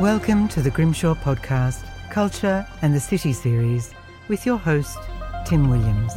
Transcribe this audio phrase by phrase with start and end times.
[0.00, 3.90] Welcome to the Grimshaw Podcast, Culture and the City series,
[4.28, 4.96] with your host,
[5.44, 6.14] Tim Williams.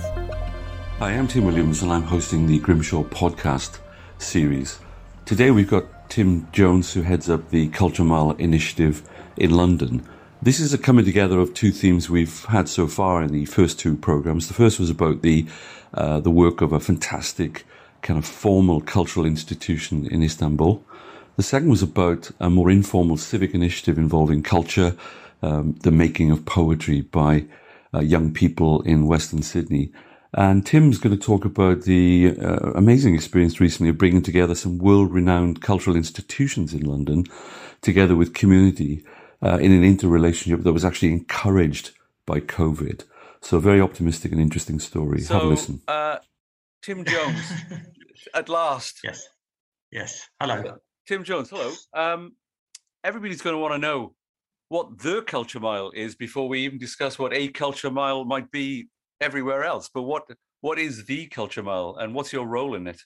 [1.02, 3.80] I'm Tim Williams, and I'm hosting the Grimshaw Podcast
[4.20, 4.80] series.
[5.26, 9.04] Today we've got Tim Jones, who heads up the Culture Mile initiative
[9.36, 10.08] in London.
[10.42, 13.80] This is a coming together of two themes we've had so far in the first
[13.80, 14.48] two programs.
[14.48, 15.46] The first was about the
[15.94, 17.66] uh, the work of a fantastic
[18.02, 20.86] kind of formal cultural institution in Istanbul.
[21.36, 24.96] The second was about a more informal civic initiative involving culture,
[25.42, 27.46] um, the making of poetry by
[27.94, 29.92] uh, young people in Western Sydney.
[30.36, 34.78] And Tim's going to talk about the uh, amazing experience recently of bringing together some
[34.78, 37.26] world renowned cultural institutions in London
[37.82, 39.04] together with community
[39.44, 41.92] uh, in an interrelationship that was actually encouraged
[42.26, 43.04] by COVID.
[43.42, 45.22] So, a very optimistic and interesting story.
[45.22, 45.82] So, Have a listen.
[45.88, 46.18] Uh,
[46.82, 47.52] Tim Jones,
[48.34, 49.02] at last.
[49.04, 49.28] Yes.
[49.92, 50.30] Yes.
[50.40, 50.78] Hello.
[51.08, 51.72] Tim Jones, hello.
[51.94, 52.36] Um,
[53.04, 54.16] everybody's going to want to know
[54.70, 58.88] what the culture mile is before we even discuss what a culture mile might be
[59.20, 59.90] everywhere else.
[59.94, 60.24] But what
[60.62, 63.02] what is the culture mile, and what's your role in it?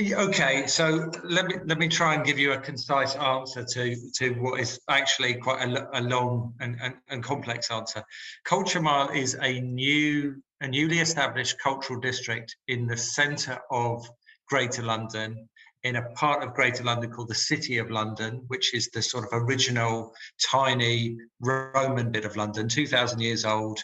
[0.00, 4.30] Okay, so let me let me try and give you a concise answer to to
[4.34, 8.02] what is actually quite a, a long and, and, and complex answer.
[8.44, 14.08] Culture Mile is a new a newly established cultural district in the centre of
[14.48, 15.48] Greater London,
[15.82, 19.24] in a part of Greater London called the City of London, which is the sort
[19.24, 20.12] of original
[20.44, 23.78] tiny Roman bit of London, 2,000 years old.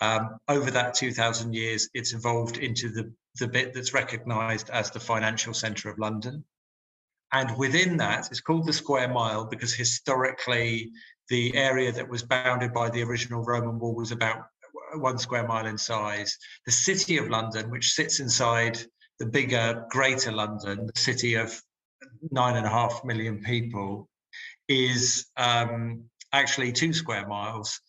[0.00, 5.00] Um, over that 2,000 years, it's evolved into the, the bit that's recognised as the
[5.00, 6.44] financial centre of London.
[7.32, 10.92] And within that, it's called the Square Mile because historically,
[11.28, 14.46] the area that was bounded by the original Roman wall was about
[14.94, 16.38] one square mile in size.
[16.64, 18.78] The City of London, which sits inside
[19.18, 21.60] the bigger Greater London, the city of
[22.30, 24.08] nine and a half million people,
[24.68, 27.80] is um, actually two square miles,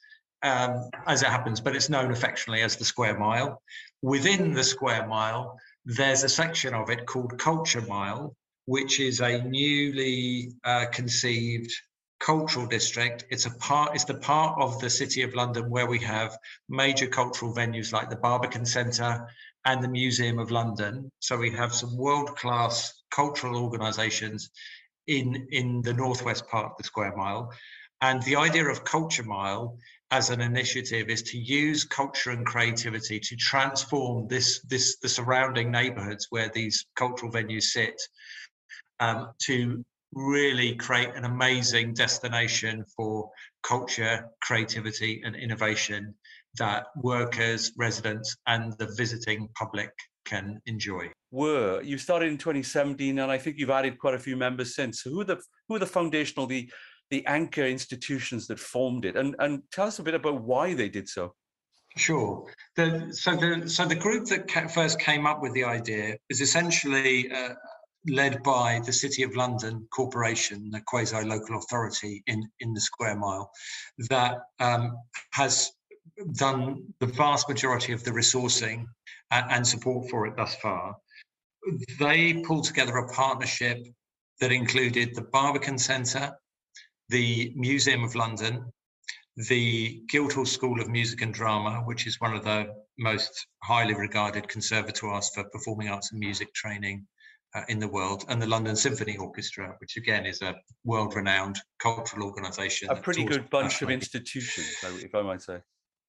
[0.44, 3.62] um, as it happens, but it's known affectionately as the square mile.
[4.02, 9.42] Within the square mile, there's a section of it called Culture Mile, which is a
[9.42, 11.72] newly uh, conceived
[12.20, 13.26] cultural district.
[13.30, 13.96] It's a part.
[13.96, 16.38] It's the part of the city of London where we have
[16.68, 19.28] major cultural venues like the Barbican Centre
[19.70, 21.12] and the Museum of London.
[21.20, 24.50] So we have some world-class cultural organisations
[25.06, 27.54] in in the northwest part of the Square Mile.
[28.02, 29.78] And the idea of Culture Mile
[30.10, 35.70] as an initiative is to use culture and creativity to transform this this the surrounding
[35.70, 37.98] neighbourhoods where these cultural venues sit
[39.00, 43.30] um, to really create an amazing destination for
[43.62, 46.16] culture, creativity, and innovation
[46.58, 49.92] that workers, residents, and the visiting public
[50.26, 51.10] can enjoy.
[51.32, 55.04] Were you started in 2017, and I think you've added quite a few members since.
[55.04, 56.70] So who are the who are the foundational, the
[57.10, 60.90] the anchor institutions that formed it, and and tell us a bit about why they
[60.90, 61.34] did so.
[61.98, 62.46] Sure.
[62.76, 67.32] The, so the so the group that first came up with the idea is essentially
[67.32, 67.54] uh,
[68.08, 73.18] led by the City of London Corporation, the quasi local authority in in the Square
[73.18, 73.52] Mile,
[74.10, 74.96] that um,
[75.32, 75.72] has
[76.34, 78.86] done the vast majority of the resourcing
[79.32, 80.96] and support for it thus far.
[82.00, 83.78] They pulled together a partnership
[84.40, 86.32] that included the Barbican Centre,
[87.10, 88.72] the Museum of London,
[89.36, 94.48] the Guildhall School of Music and Drama, which is one of the most highly regarded
[94.48, 97.06] conservatoires for performing arts and music training
[97.56, 101.58] uh, in the world, and the London Symphony Orchestra, which again is a world renowned
[101.82, 102.90] cultural organisation.
[102.90, 105.60] A pretty good bunch of institutions, if I might say.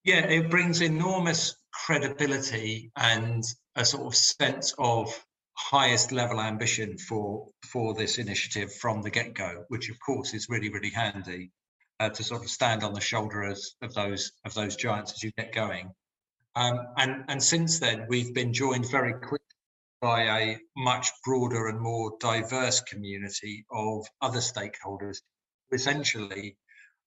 [0.05, 3.45] Yeah, it brings enormous credibility and
[3.77, 5.13] a sort of sense of
[5.55, 10.49] highest level ambition for for this initiative from the get go, which of course is
[10.49, 11.53] really really handy
[12.01, 15.33] uh, to sort of stand on the shoulders of those of those giants as you
[15.37, 15.93] get going.
[16.57, 19.39] Um, and and since then we've been joined very quickly
[20.01, 25.19] by a much broader and more diverse community of other stakeholders,
[25.73, 26.57] essentially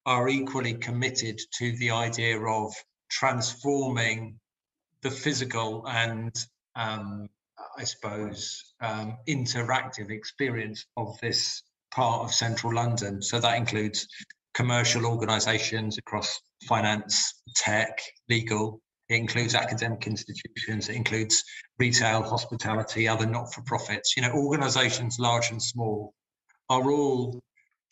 [0.06, 2.74] are equally committed to the idea of
[3.10, 4.38] transforming
[5.02, 6.34] the physical and
[6.76, 7.28] um,
[7.78, 11.62] I suppose um, interactive experience of this
[11.92, 13.22] part of central London.
[13.22, 14.06] So that includes
[14.54, 18.80] commercial organisations across finance, tech, legal.
[19.08, 20.88] It includes academic institutions.
[20.88, 21.42] It includes
[21.78, 24.16] retail, hospitality, other not-for-profits.
[24.16, 26.14] You know, organisations large and small
[26.70, 27.42] are all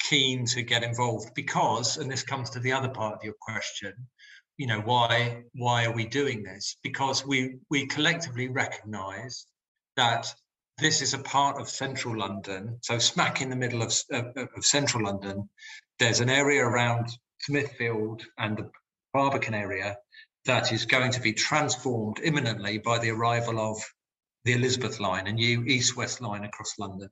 [0.09, 3.95] keen to get involved because, and this comes to the other part of your question,
[4.59, 6.77] you know, why why are we doing this?
[6.83, 9.47] Because we we collectively recognise
[9.97, 10.33] that
[10.79, 12.79] this is a part of central London.
[12.83, 15.49] So, smack in the middle of, of, of central London,
[15.99, 17.09] there's an area around
[17.41, 18.71] Smithfield and the
[19.13, 19.97] Barbican area
[20.45, 23.83] that is going to be transformed imminently by the arrival of
[24.45, 27.11] the Elizabeth line, a new east west line across London.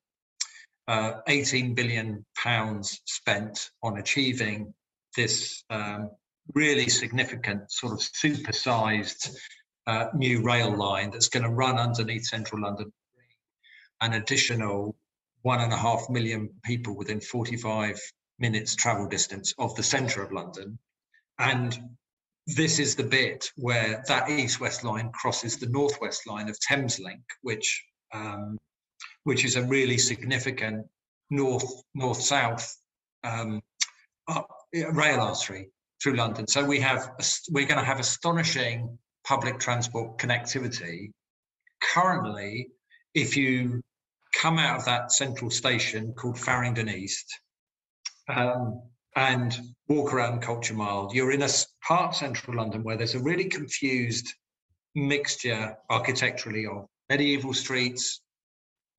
[0.90, 4.74] Uh, 18 billion pounds spent on achieving
[5.16, 6.10] this um,
[6.52, 9.32] really significant sort of supersized
[9.86, 12.92] uh, new rail line that's going to run underneath central London.
[14.00, 14.96] An additional
[15.42, 17.96] one and a half million people within 45
[18.40, 20.76] minutes travel distance of the centre of London.
[21.38, 21.78] And
[22.48, 27.80] this is the bit where that east-west line crosses the northwest line of Thameslink, which
[28.12, 28.58] um,
[29.24, 30.86] which is a really significant
[31.30, 32.76] north north-south
[33.24, 33.60] um,
[34.92, 35.70] rail artery
[36.02, 36.46] through London.
[36.46, 37.12] So we have
[37.50, 41.12] we're going to have astonishing public transport connectivity.
[41.94, 42.68] Currently,
[43.14, 43.82] if you
[44.34, 47.26] come out of that central station called Farringdon East
[48.28, 48.82] um,
[49.16, 49.58] and
[49.88, 51.48] walk around Culture Mile, you're in a
[51.86, 54.32] part central London where there's a really confused
[54.94, 58.20] mixture architecturally of medieval streets,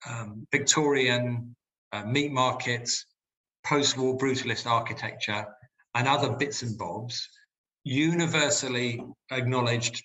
[0.09, 1.55] um, Victorian
[1.91, 3.05] uh, meat markets,
[3.65, 5.45] post-war brutalist architecture,
[5.95, 7.27] and other bits and bobs,
[7.83, 10.03] universally acknowledged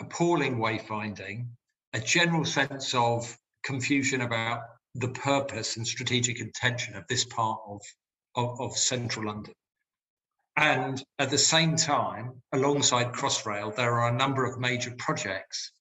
[0.00, 1.46] appalling wayfinding,
[1.92, 4.62] a general sense of confusion about
[4.94, 7.80] the purpose and strategic intention of this part of,
[8.34, 9.54] of, of central London.
[10.56, 15.72] And at the same time, alongside Crossrail, there are a number of major projects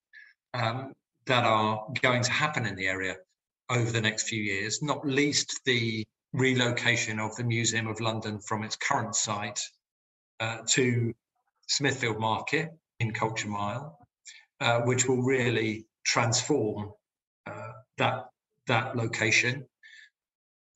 [0.53, 0.93] um,
[1.25, 3.15] that are going to happen in the area
[3.69, 8.63] over the next few years, not least the relocation of the Museum of London from
[8.63, 9.61] its current site
[10.39, 11.13] uh, to
[11.67, 12.69] Smithfield Market
[12.99, 13.97] in Culture Mile,
[14.59, 16.91] uh, which will really transform
[17.45, 18.25] uh, that
[18.67, 19.65] that location.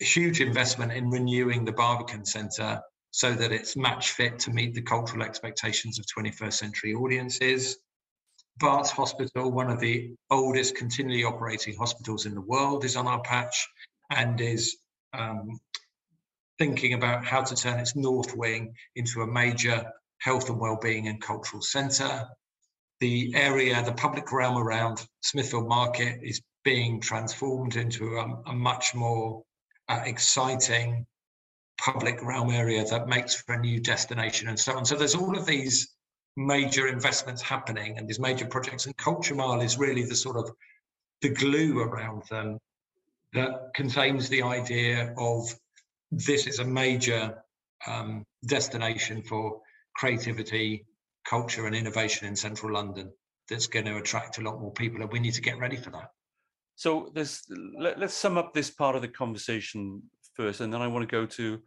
[0.02, 2.82] A huge investment in renewing the Barbican Centre
[3.12, 7.78] so that it's match fit to meet the cultural expectations of 21st century audiences.
[8.58, 13.22] Barts Hospital, one of the oldest continually operating hospitals in the world, is on our
[13.22, 13.68] patch
[14.10, 14.78] and is
[15.14, 15.60] um,
[16.60, 21.22] thinking about how to turn its north wing into a major health and well-being and
[21.22, 22.28] cultural centre.
[23.00, 28.96] The area, the public realm around Smithfield Market is being transformed into a, a much
[28.96, 29.44] more
[29.90, 31.06] uh, exciting
[31.84, 34.86] public realm area that makes for a new destination and so on.
[34.86, 35.94] So there's all of these
[36.36, 40.52] major investments happening and these major projects, and Culture Mile is really the sort of
[41.22, 42.60] the glue around them
[43.34, 45.48] that contains the idea of
[46.12, 47.44] this is a major
[47.88, 49.60] um, destination for
[49.96, 50.86] creativity,
[51.26, 53.12] culture, and innovation in central London
[53.50, 55.90] that's going to attract a lot more people, and we need to get ready for
[55.92, 56.12] that.
[56.76, 57.44] So, this
[57.80, 60.02] let, us sum up this part of the conversation
[60.36, 61.60] first, and then I want to go to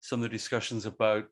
[0.00, 1.24] some of the discussions about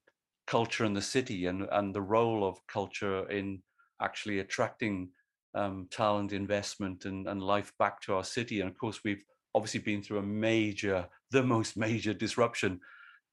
[0.46, 3.62] culture in the city and and the role of culture in
[4.00, 5.08] actually attracting
[5.54, 8.60] um, talent, investment, and, and life back to our city.
[8.60, 9.22] And of course, we've
[9.54, 12.80] obviously been through a major, the most major disruption,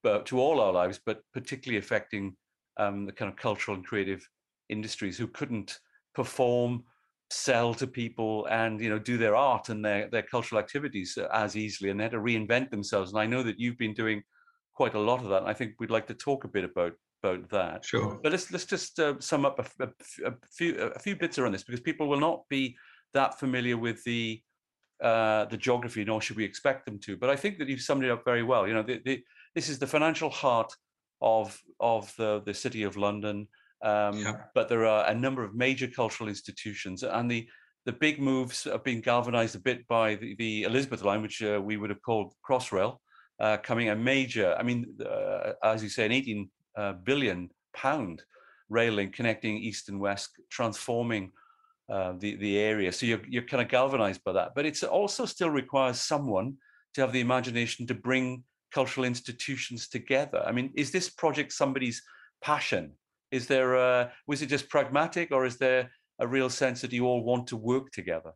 [0.02, 2.36] but to all our lives, but particularly affecting
[2.78, 4.26] um, the kind of cultural and creative
[4.68, 5.78] industries who couldn't
[6.14, 6.84] perform,
[7.30, 11.56] sell to people, and you know do their art and their their cultural activities as
[11.56, 13.12] easily, and they had to reinvent themselves.
[13.12, 14.22] And I know that you've been doing
[14.82, 15.42] quite a lot of that.
[15.42, 17.84] And I think we'd like to talk a bit about about that.
[17.84, 18.18] Sure.
[18.20, 19.88] But let's let's just uh, sum up a, a,
[20.30, 22.76] a, few a few bits around this because people will not be
[23.14, 24.42] that familiar with the
[25.00, 27.16] uh, the geography, nor should we expect them to.
[27.16, 28.66] But I think that you've summed it up very well.
[28.66, 29.22] You know, the, the,
[29.54, 30.72] this is the financial heart
[31.20, 33.46] of of the the city of London.
[33.84, 34.34] Um, yeah.
[34.52, 37.48] But there are a number of major cultural institutions, and the
[37.86, 41.60] the big moves have been galvanized a bit by the, the Elizabeth line, which uh,
[41.68, 42.98] we would have called Crossrail,
[43.42, 44.54] uh, coming a major.
[44.58, 48.22] I mean, uh, as you say, an 18 uh, billion pound
[48.70, 51.32] rail link connecting east and west, transforming
[51.90, 52.92] uh, the the area.
[52.92, 56.54] So you're you're kind of galvanized by that, but it also still requires someone
[56.94, 60.42] to have the imagination to bring cultural institutions together.
[60.46, 62.02] I mean, is this project somebody's
[62.42, 62.92] passion?
[63.30, 67.06] Is there a, was it just pragmatic, or is there a real sense that you
[67.06, 68.32] all want to work together?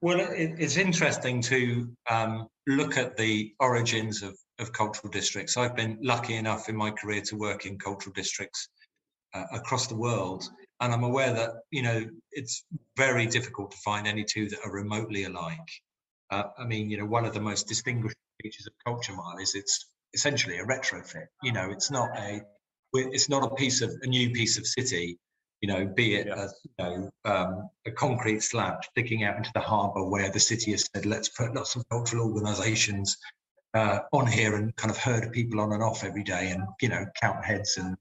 [0.00, 5.56] Well, it, it's interesting to um, look at the origins of, of cultural districts.
[5.56, 8.68] I've been lucky enough in my career to work in cultural districts
[9.34, 10.44] uh, across the world,
[10.80, 12.64] and I'm aware that you know it's
[12.96, 15.70] very difficult to find any two that are remotely alike.
[16.30, 19.54] Uh, I mean, you know, one of the most distinguished features of Culture Mile is
[19.54, 21.26] it's essentially a retrofit.
[21.42, 22.40] You know, it's not a
[22.92, 25.18] it's not a piece of a new piece of city.
[25.60, 26.44] You know, be it yeah.
[26.44, 30.70] a, you know, um, a concrete slab sticking out into the harbour where the city
[30.70, 33.16] has said, let's put lots of cultural organisations
[33.74, 36.88] uh, on here and kind of herd people on and off every day and, you
[36.88, 37.96] know, count heads and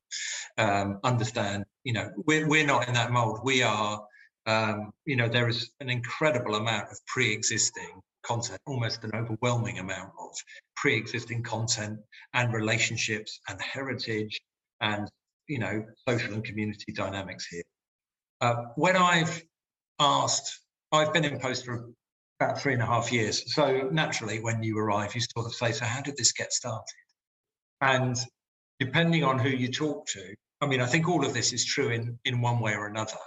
[0.58, 3.40] um, understand, you know, we're, we're not in that mould.
[3.44, 4.04] We are,
[4.46, 10.12] um, you know, there is an incredible amount of pre-existing content, almost an overwhelming amount
[10.20, 10.36] of
[10.76, 12.00] pre-existing content
[12.34, 14.40] and relationships and heritage
[14.82, 15.10] and
[15.50, 17.64] you know, social and community dynamics here.
[18.40, 19.44] Uh, when I've
[20.00, 21.90] asked, I've been in post for
[22.40, 23.54] about three and a half years.
[23.54, 26.86] So naturally, when you arrive, you sort of say, so how did this get started?
[27.82, 28.16] And
[28.80, 31.90] depending on who you talk to, I mean, I think all of this is true
[31.90, 33.18] in, in one way or another.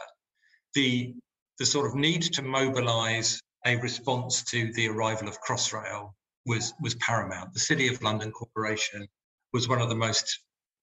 [0.74, 1.14] The,
[1.58, 6.12] the sort of need to mobilize a response to the arrival of Crossrail
[6.46, 7.52] was, was paramount.
[7.52, 9.06] The City of London Corporation
[9.52, 10.40] was one of the most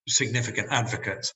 [0.09, 1.33] significant advocates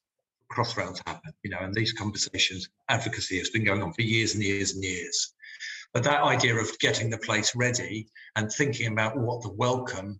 [0.51, 4.33] crossrail to happen, you know, and these conversations, advocacy has been going on for years
[4.33, 5.33] and years and years.
[5.93, 10.19] But that idea of getting the place ready and thinking about what the welcome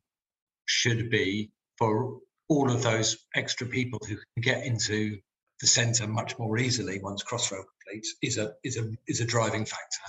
[0.65, 5.19] should be for all of those extra people who can get into
[5.59, 9.65] the centre much more easily once Crossrail completes is a is a is a driving
[9.65, 10.01] factor.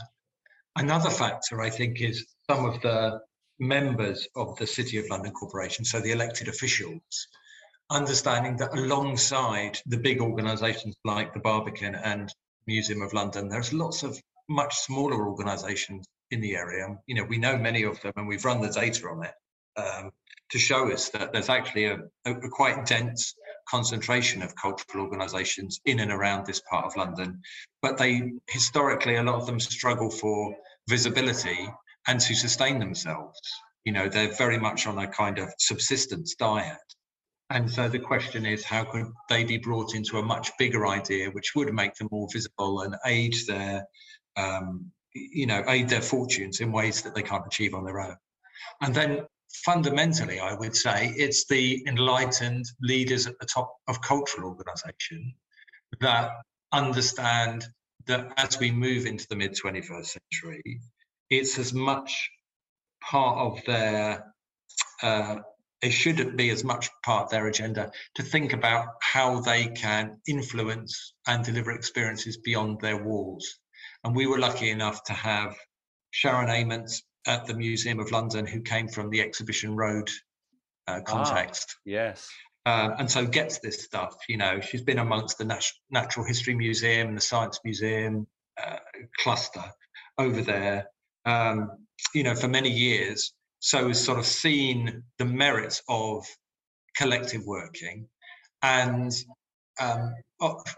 [0.77, 3.21] Another factor, I think, is some of the
[3.59, 7.29] members of the City of London Corporation, so the elected officials,
[7.91, 12.33] understanding that alongside the big organisations like the Barbican and
[12.67, 16.97] Museum of London, there's lots of much smaller organisations in the area.
[17.07, 19.35] You know, we know many of them, and we've run the data on it
[19.77, 20.11] um,
[20.51, 23.35] to show us that there's actually a, a, quite dense
[23.69, 27.41] concentration of cultural organisations in and around this part of London.
[27.83, 30.55] But they historically, a lot of them struggle for
[30.89, 31.69] visibility
[32.07, 33.41] and to sustain themselves.
[33.85, 36.79] You know, they're very much on a kind of subsistence diet.
[37.51, 41.31] And so the question is, how could they be brought into a much bigger idea,
[41.31, 43.85] which would make them more visible and aid their,
[44.37, 48.17] um, you know, aid their fortunes in ways that they can't achieve on their own?
[48.81, 49.27] And then
[49.65, 55.35] fundamentally, I would say it's the enlightened leaders at the top of cultural organisation
[56.01, 56.33] that
[56.73, 57.67] understand
[58.07, 60.81] that as we move into the mid 21st century,
[61.31, 62.31] it's as much
[63.03, 64.35] part of their
[65.03, 65.37] uh,
[65.85, 70.19] it should be as much part of their agenda to think about how they can
[70.27, 73.59] influence and deliver experiences beyond their walls.
[74.03, 75.55] And we were lucky enough to have
[76.11, 76.91] Sharon Ament
[77.27, 80.09] at the Museum of London, who came from the Exhibition Road
[80.89, 81.77] uh, ah, context.
[81.77, 82.29] Ah, yes.
[82.67, 84.17] Um, and so gets this stuff.
[84.27, 88.27] You know, she's been amongst the Nat- Natural History Museum, the Science Museum
[88.63, 88.79] uh,
[89.19, 89.65] cluster
[90.19, 90.87] over there.
[91.27, 96.27] Um, you know, for many years, so has sort of seen the merits of
[96.99, 98.07] collective working
[98.63, 99.11] and
[99.81, 100.15] um,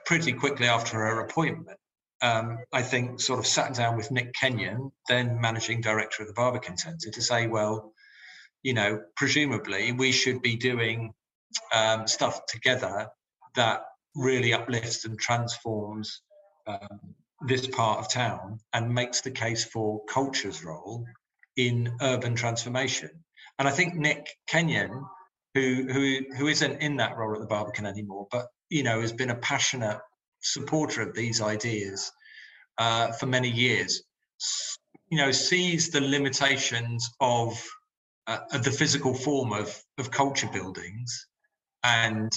[0.04, 1.76] pretty quickly after her appointment
[2.22, 6.34] um, I think sort of sat down with Nick Kenyon, then managing director of the
[6.34, 7.92] Barbican Centre, to say, well,
[8.62, 11.12] you know, presumably we should be doing
[11.74, 13.08] um, stuff together
[13.54, 13.82] that
[14.14, 16.22] really uplifts and transforms
[16.66, 17.14] um,
[17.46, 21.04] this part of town and makes the case for culture's role
[21.56, 23.10] in urban transformation.
[23.58, 25.04] And I think Nick Kenyon,
[25.54, 29.12] who who who isn't in that role at the Barbican anymore, but you know has
[29.12, 29.98] been a passionate
[30.40, 32.12] supporter of these ideas
[32.78, 34.02] uh, for many years,
[35.08, 37.62] you know, sees the limitations of,
[38.26, 41.26] uh, of the physical form of of culture buildings
[41.82, 42.32] and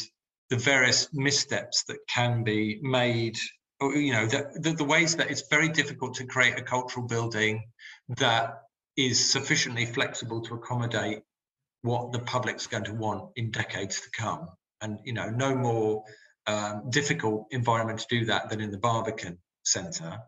[0.50, 3.38] the various missteps that can be made
[3.82, 7.64] you know the, the, the ways that it's very difficult to create a cultural building
[8.18, 8.64] that
[9.00, 11.22] is sufficiently flexible to accommodate
[11.84, 14.50] what the public's going to want in decades to come.
[14.82, 16.04] And you know, no more
[16.48, 20.20] um, difficult environment to do that than in the Barbican Centre.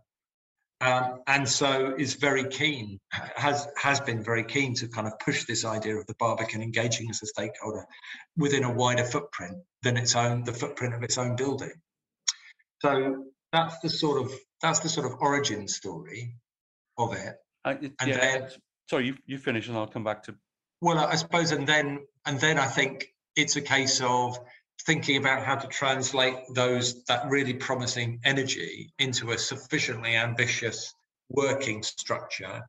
[0.80, 5.46] Um, and so is very keen, has has been very keen to kind of push
[5.46, 7.86] this idea of the Barbican engaging as a stakeholder
[8.38, 11.74] within a wider footprint than its own the footprint of its own building.
[12.82, 16.38] So that's the sort of that's the sort of origin story
[16.98, 17.36] of it.
[17.64, 18.50] Uh, and yeah, then,
[18.90, 20.36] sorry, you, you finish and I'll come back to.
[20.82, 24.38] Well, I suppose, and then and then I think it's a case of
[24.86, 30.94] thinking about how to translate those that really promising energy into a sufficiently ambitious
[31.30, 32.62] working structure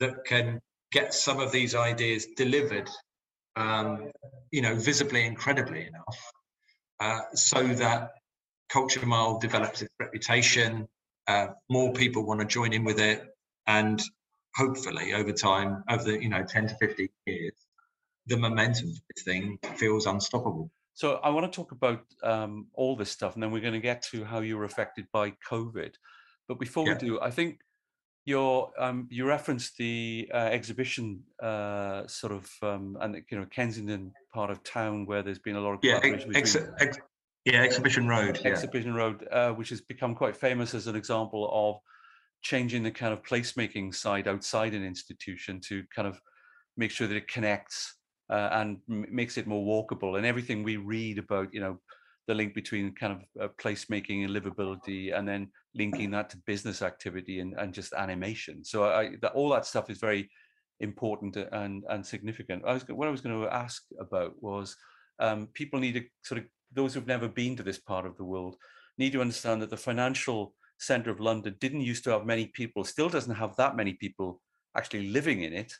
[0.00, 0.60] that can
[0.92, 2.88] get some of these ideas delivered,
[3.56, 4.10] um,
[4.50, 6.32] you know, visibly and credibly enough,
[7.00, 8.10] uh, so that
[8.68, 10.86] Culture Mile develops its reputation,
[11.26, 13.24] uh, more people want to join in with it,
[13.66, 14.02] and
[14.56, 17.52] hopefully over time, over the you know 10 to 15 years,
[18.26, 20.70] the momentum of this thing feels unstoppable.
[20.94, 23.80] So I want to talk about um, all this stuff, and then we're going to
[23.80, 25.92] get to how you were affected by COVID.
[26.48, 26.94] But before yeah.
[26.94, 27.60] we do, I think
[28.24, 34.12] your um, you referenced the uh, exhibition uh, sort of um, and you know Kensington
[34.32, 36.98] part of town where there's been a lot of yeah, ex- ex-
[37.44, 38.98] yeah, Exhibition Road, Exhibition yeah.
[38.98, 41.80] Road, uh, which has become quite famous as an example of
[42.46, 46.20] changing the kind of placemaking side outside an institution to kind of
[46.76, 47.96] make sure that it connects
[48.30, 50.16] uh, and m- makes it more walkable.
[50.16, 51.80] And everything we read about, you know,
[52.28, 56.82] the link between kind of uh, placemaking and livability, and then linking that to business
[56.82, 58.64] activity and, and just animation.
[58.64, 60.30] So I, that, all that stuff is very
[60.80, 62.62] important and and significant.
[62.66, 64.76] I was what I was going to ask about was
[65.18, 68.24] um, people need to sort of those who've never been to this part of the
[68.24, 68.56] world
[68.98, 72.84] need to understand that the financial center of London didn't used to have many people,
[72.84, 74.40] still doesn't have that many people
[74.76, 75.72] actually living in it,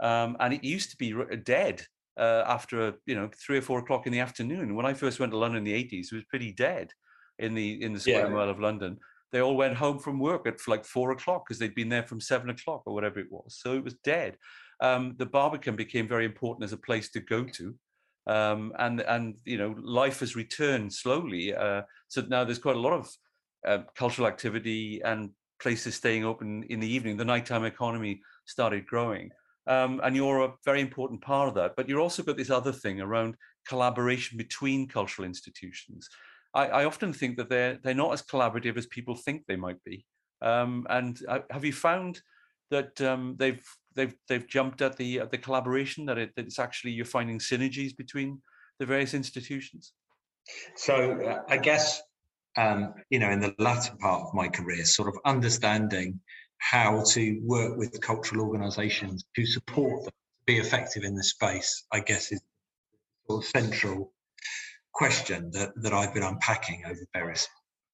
[0.00, 1.14] um, and it used to be
[1.44, 1.82] dead
[2.18, 4.74] uh, after you know three or four o'clock in the afternoon.
[4.74, 6.92] When I first went to London in the eighties, it was pretty dead
[7.38, 8.32] in the in the square yeah.
[8.32, 8.98] mile of London.
[9.32, 12.20] They all went home from work at like four o'clock because they'd been there from
[12.20, 13.58] seven o'clock or whatever it was.
[13.60, 14.36] So it was dead.
[14.80, 17.74] Um, the Barbican became very important as a place to go to.
[18.26, 21.54] Um, and and you know life has returned slowly.
[21.54, 23.08] Uh, so now there's quite a lot of
[23.96, 27.16] cultural activity and places staying open in the evening.
[27.16, 29.30] The nighttime economy started growing,
[29.66, 31.76] um, and you're a very important part of that.
[31.76, 33.36] But you're also got this other thing around
[33.68, 36.08] collaboration between cultural institutions.
[36.54, 39.82] I, I often think that they're they're not as collaborative as people think they might
[39.84, 40.04] be.
[40.42, 42.20] Um, and uh, have you found
[42.70, 43.62] that um, they've
[43.94, 47.38] they've they've jumped at the at the collaboration that, it, that it's actually you're finding
[47.38, 48.40] synergies between
[48.78, 49.92] the various institutions?
[50.76, 52.02] So uh, I guess
[52.56, 56.20] um, you know in the latter part of my career, sort of understanding
[56.58, 61.84] how to work with cultural organisations to support them to be effective in the space,
[61.92, 62.40] I guess is
[63.26, 64.12] sort of central
[64.92, 67.48] question that, that I've been unpacking over various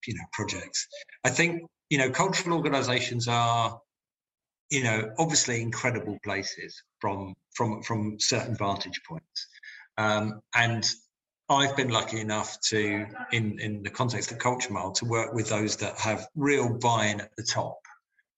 [0.06, 0.86] you know projects.
[1.24, 3.80] I think you know cultural organisations are
[4.70, 9.48] you know obviously incredible places from from from certain vantage points,
[9.98, 10.88] um, and
[11.48, 15.48] I've been lucky enough to in in the context of Culture Mile to work with
[15.48, 17.78] those that have real buy-in at the top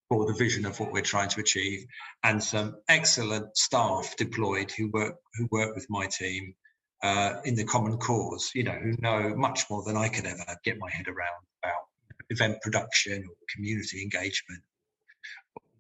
[0.09, 1.87] for the vision of what we're trying to achieve,
[2.23, 6.55] and some excellent staff deployed who work who work with my team
[7.03, 10.44] uh, in the common cause, you know, who know much more than I could ever
[10.64, 11.83] get my head around about
[12.31, 14.62] event production or community engagement,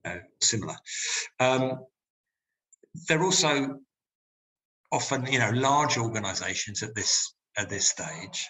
[0.04, 0.76] you know, similar.
[1.40, 1.84] Um,
[3.06, 3.80] they're also
[4.92, 8.48] often, you know, large organisations at this at this stage,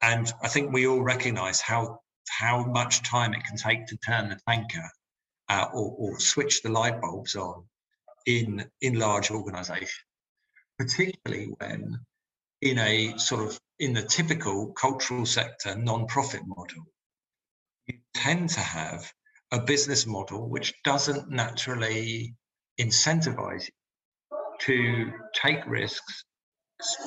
[0.00, 4.28] and I think we all recognise how how much time it can take to turn
[4.28, 4.88] the tanker
[5.48, 7.64] uh, or, or switch the light bulbs on
[8.26, 10.04] in in large organisations
[10.78, 11.98] particularly when
[12.60, 16.84] in a sort of in the typical cultural sector non-profit model
[17.86, 19.12] you tend to have
[19.50, 22.34] a business model which doesn't naturally
[22.80, 23.68] incentivize
[24.66, 26.24] to take risks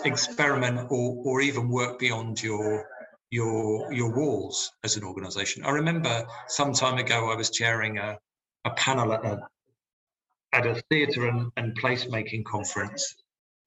[0.05, 2.87] experiment or, or even work beyond your
[3.31, 8.17] your your walls as an organization i remember some time ago i was chairing a,
[8.63, 9.39] a panel at a
[10.53, 13.15] at a theatre and, and placemaking conference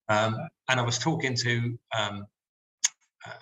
[0.08, 0.36] um,
[0.68, 2.26] and I was talking to um,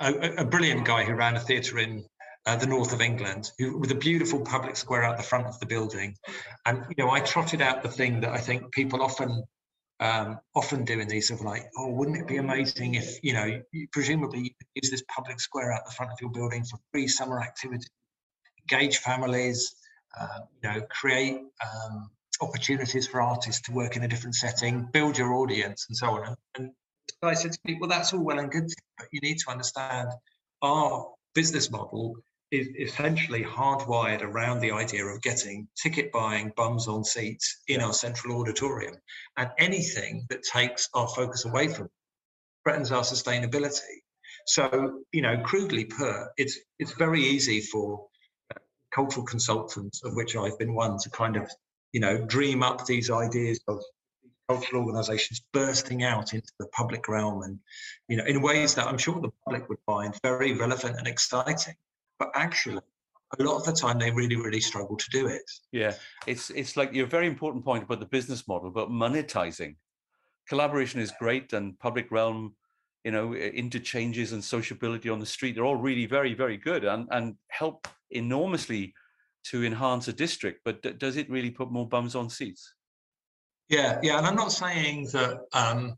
[0.01, 2.05] a, a, brilliant guy who ran a theatre in
[2.45, 5.59] uh, the north of England, who, with a beautiful public square out the front of
[5.61, 6.17] the building.
[6.65, 9.45] And you know, I trotted out the thing that I think people often
[10.01, 13.63] um, often doing these sort of like, oh, wouldn't it be amazing if you know,
[13.93, 17.09] presumably you could use this public square out the front of your building for free
[17.09, 17.87] summer activity,
[18.71, 19.75] engage families,
[20.19, 25.17] uh, you know, create um, opportunities for artists to work in a different setting, build
[25.17, 26.37] your audience, and so on.
[26.59, 26.71] And,
[27.23, 30.11] I said to people, well, that's all well and good, but you need to understand
[30.61, 32.17] our business model
[32.51, 37.93] is essentially hardwired around the idea of getting ticket buying bums on seats in our
[37.93, 38.95] central auditorium.
[39.37, 41.93] And anything that takes our focus away from it
[42.65, 44.03] threatens our sustainability.
[44.47, 48.07] So, you know, crudely put, it's it's very easy for
[48.55, 48.59] uh,
[48.95, 51.51] cultural consultants, of which I've been one, to kind of
[51.97, 53.83] you know, dream up these ideas of
[54.51, 57.59] cultural organizations bursting out into the public realm and,
[58.07, 61.75] you know, in ways that I'm sure the public would find very relevant and exciting.
[62.19, 62.81] But actually,
[63.39, 65.93] a lot of the time they really really struggle to do it yeah
[66.29, 69.75] it's it's like your very important point about the business model but monetizing
[70.49, 72.55] collaboration is great and public realm
[73.05, 77.09] you know interchanges and sociability on the street they're all really very very good and
[77.11, 78.95] and help enormously
[79.51, 82.75] to enhance a district, but d- does it really put more bums on seats?
[83.69, 85.97] Yeah, yeah, and I'm not saying that um,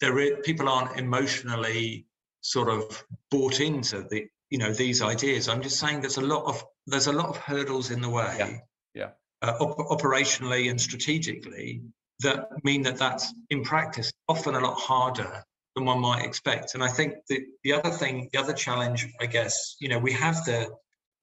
[0.00, 2.06] there is, people aren't emotionally
[2.40, 5.48] sort of bought into the you know these ideas.
[5.48, 8.34] I'm just saying there's a lot of there's a lot of hurdles in the way.
[8.38, 8.58] Yeah.
[8.94, 9.10] Yeah.
[9.40, 11.82] Uh, op- operationally and strategically
[12.20, 15.44] that mean that that's in practice often a lot harder
[15.76, 16.74] than one might expect.
[16.74, 20.12] And I think the, the other thing, the other challenge, I guess, you know, we
[20.12, 20.68] have the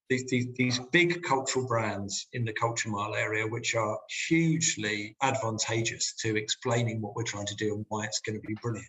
[0.08, 6.14] these, these, these big cultural brands in the culture mile area, which are hugely advantageous
[6.20, 8.86] to explaining what we're trying to do and why it's going to be brilliant.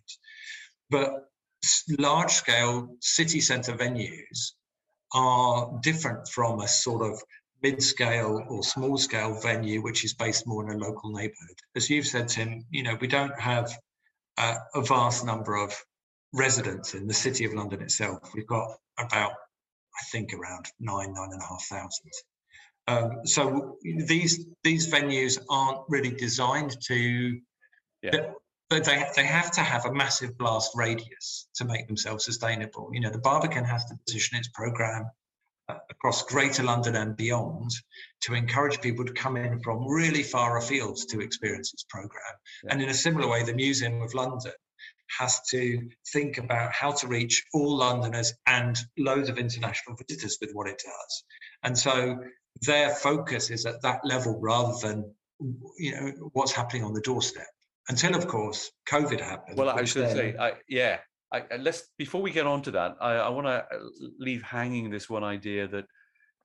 [0.91, 1.27] But
[1.97, 4.51] large scale city centre venues
[5.13, 7.21] are different from a sort of
[7.63, 11.57] mid scale or small scale venue, which is based more in a local neighbourhood.
[11.75, 13.71] As you've said, Tim, you know, we don't have
[14.37, 15.73] uh, a vast number of
[16.33, 18.19] residents in the city of London itself.
[18.33, 19.31] We've got about
[19.99, 22.11] I think around nine, nine and a half thousand.
[22.87, 27.39] Um, so these these venues aren't really designed to,
[28.01, 28.31] yeah.
[28.69, 32.89] But they they have to have a massive blast radius to make themselves sustainable.
[32.93, 35.09] You know, the Barbican has to position its program
[35.69, 37.71] uh, across Greater London and beyond
[38.21, 42.21] to encourage people to come in from really far afield to experience its program.
[42.63, 42.73] Yeah.
[42.73, 44.51] And in a similar way, the Museum of London
[45.19, 50.51] has to think about how to reach all Londoners and loads of international visitors with
[50.51, 51.23] what it does.
[51.63, 52.19] And so
[52.65, 55.13] their focus is at that level rather than
[55.77, 57.47] you know what's happening on the doorstep.
[57.89, 59.57] Until of course COVID happened.
[59.57, 60.99] Well, I was going to say, I, yeah.
[61.33, 63.65] I, let's before we get on to that, I, I want to
[64.17, 65.85] leave hanging this one idea that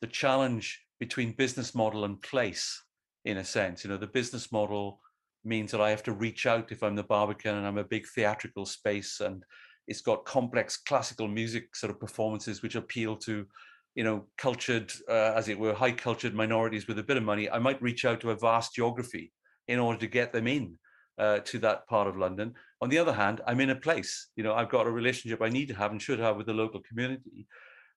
[0.00, 2.82] the challenge between business model and place,
[3.24, 5.00] in a sense, you know, the business model
[5.44, 8.06] means that I have to reach out if I'm the Barbican and I'm a big
[8.08, 9.44] theatrical space and
[9.86, 13.46] it's got complex classical music sort of performances which appeal to,
[13.94, 17.50] you know, cultured, uh, as it were, high cultured minorities with a bit of money.
[17.50, 19.32] I might reach out to a vast geography
[19.68, 20.78] in order to get them in
[21.18, 22.54] uh, to that part of London.
[22.80, 25.48] On the other hand, I'm in a place, you know, I've got a relationship I
[25.48, 27.46] need to have and should have with the local community.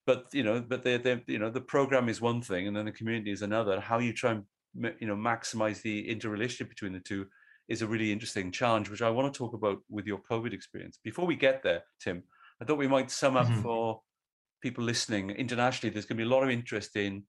[0.06, 2.86] But you know, but they, they, you know, the program is one thing, and then
[2.86, 3.80] the community is another.
[3.80, 4.44] How you try and
[5.00, 7.26] you know maximize the interrelationship between the two
[7.68, 11.00] is a really interesting challenge, which I want to talk about with your COVID experience.
[11.04, 12.24] Before we get there, Tim,
[12.62, 13.62] I thought we might sum up mm-hmm.
[13.62, 14.02] for
[14.62, 15.92] people listening internationally.
[15.92, 17.24] There's going to be a lot of interest in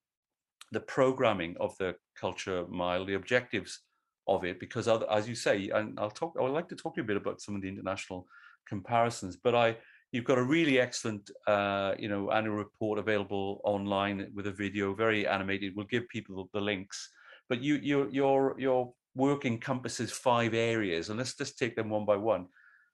[0.72, 3.80] the programming of the culture mile, the objectives
[4.28, 6.34] of it, because as you say, and I'll talk.
[6.38, 8.26] I would like to talk to you a bit about some of the international
[8.68, 9.36] comparisons.
[9.36, 9.76] But I,
[10.12, 14.94] you've got a really excellent, uh, you know, annual report available online with a video,
[14.94, 15.74] very animated.
[15.74, 17.10] We'll give people the links.
[17.48, 22.04] But you, your, your, your work encompasses five areas, and let's just take them one
[22.04, 22.46] by one.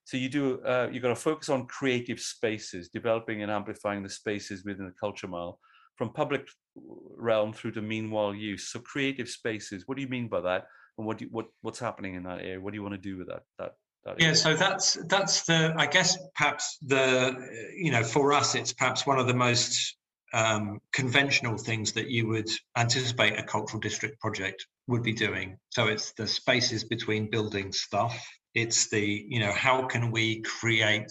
[0.04, 4.10] So you do uh, you've got to focus on creative spaces, developing and amplifying the
[4.10, 5.58] spaces within the culture mile,
[5.96, 8.68] from public realm through to meanwhile use.
[8.68, 10.64] So creative spaces, what do you mean by that?
[10.98, 12.60] And what do you, what what's happening in that area?
[12.60, 13.74] What do you want to do with that that
[14.18, 17.36] yeah so that's that's the i guess perhaps the
[17.76, 19.96] you know for us it's perhaps one of the most
[20.32, 25.58] um, conventional things that you would anticipate a cultural district project would be doing.
[25.70, 28.26] So it's the spaces between building stuff.
[28.54, 31.10] It's the, you know, how can we create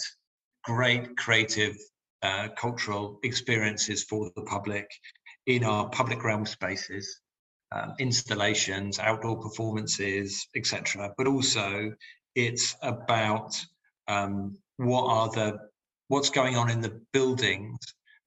[0.64, 1.78] great creative
[2.24, 4.90] uh, cultural experiences for the public
[5.48, 7.21] in our public realm spaces,
[7.72, 11.14] um, installations, outdoor performances, etc.
[11.18, 11.94] But also,
[12.36, 13.60] it's about
[14.08, 15.60] um, what are the
[16.08, 17.78] what's going on in the buildings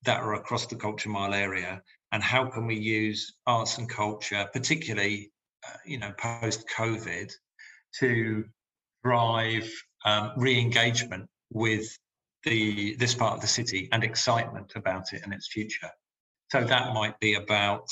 [0.04, 4.48] that are across the culture mile area and how can we use arts and culture
[4.52, 5.30] particularly
[5.66, 7.30] uh, you know post covid
[7.98, 8.44] to
[9.04, 9.70] drive
[10.04, 11.87] um, re-engagement with
[12.44, 15.90] the this part of the city and excitement about it and its future
[16.50, 17.87] so that might be about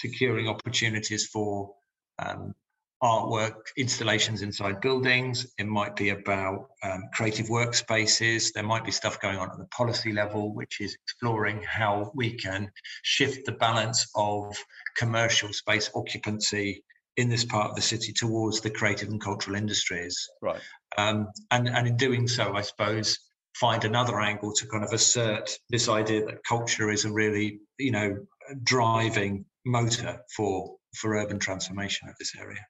[0.00, 1.74] securing opportunities for
[2.18, 2.54] um,
[3.02, 5.46] artwork installations inside buildings.
[5.58, 8.52] It might be about um, creative workspaces.
[8.52, 12.32] There might be stuff going on at the policy level, which is exploring how we
[12.32, 12.70] can
[13.02, 14.56] shift the balance of
[14.96, 16.82] commercial space occupancy
[17.16, 20.16] in this part of the city towards the creative and cultural industries.
[20.42, 20.60] Right.
[20.98, 23.18] Um, and, and in doing so, I suppose,
[23.54, 27.90] find another angle to kind of assert this idea that culture is a really, you
[27.90, 28.16] know,
[28.62, 32.64] driving motor for for urban transformation of this area.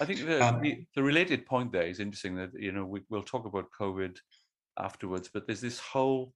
[0.00, 3.02] I think the, um, the, the, related point there is interesting that, you know, we,
[3.10, 4.16] we'll talk about COVID
[4.78, 6.32] afterwards, but there's this whole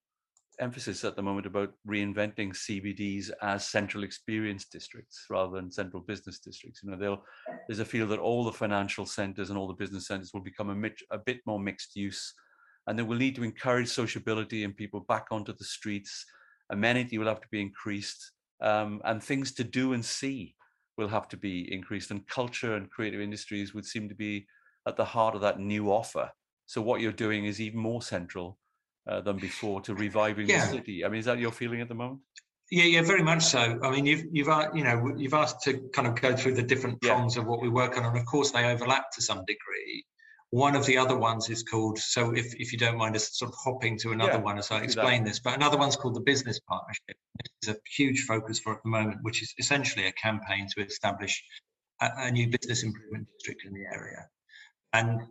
[0.61, 6.39] emphasis at the moment about reinventing CBDs as central experience districts rather than central business
[6.41, 6.83] districts.
[6.83, 7.23] You know,
[7.67, 10.71] there's a feel that all the financial centers and all the business centers will become
[10.71, 12.35] a, mit, a bit more mixed use,
[12.87, 16.27] and then we'll need to encourage sociability and people back onto the streets.
[16.71, 18.33] Amenity will have to be increased,
[18.65, 20.55] um, and things to do and see
[20.97, 24.47] will have to be increased, and culture and creative industries would seem to be
[24.89, 26.31] at the heart of that new offer.
[26.67, 28.59] So what you're doing is even more central
[29.09, 30.65] uh, than before to reviving yeah.
[30.65, 31.05] the city.
[31.05, 32.21] I mean, is that your feeling at the moment?
[32.71, 33.79] Yeah, yeah, very much so.
[33.83, 37.01] I mean, you've you've you know you've asked to kind of go through the different
[37.03, 37.43] prongs yeah.
[37.43, 40.05] of what we work on, and of course they overlap to some degree.
[40.55, 43.51] One of the other ones is called so if if you don't mind us sort
[43.51, 46.21] of hopping to another yeah, one as I explain this, but another one's called the
[46.21, 47.17] business partnership.
[47.61, 51.43] It's a huge focus for at the moment, which is essentially a campaign to establish
[52.01, 54.29] a, a new business improvement district in the area,
[54.93, 55.23] and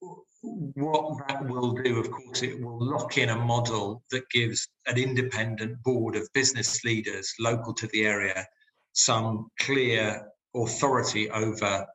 [0.00, 4.96] what that will do, of course, it will lock in a model that gives an
[4.96, 8.46] independent board of business leaders local to the area
[8.94, 11.86] some clear authority over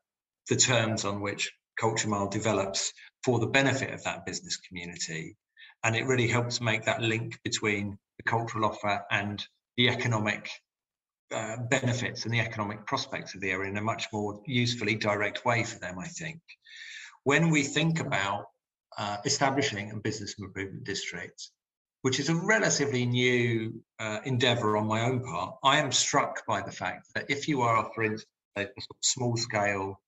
[0.48, 2.94] the terms on which Culture Mile develops
[3.26, 5.36] for the benefit of that business community.
[5.84, 9.44] And it really helps make that link between the cultural offer and
[9.78, 10.50] the economic
[11.34, 15.44] uh, benefits and the economic prospects of the area in a much more usefully direct
[15.44, 16.40] way for them, I think
[17.24, 18.46] when we think about
[18.98, 21.50] uh, establishing a business improvement district,
[22.02, 26.62] which is a relatively new uh, endeavor on my own part, I am struck by
[26.62, 28.26] the fact that if you are, for instance,
[28.58, 28.68] a
[29.02, 30.00] small scale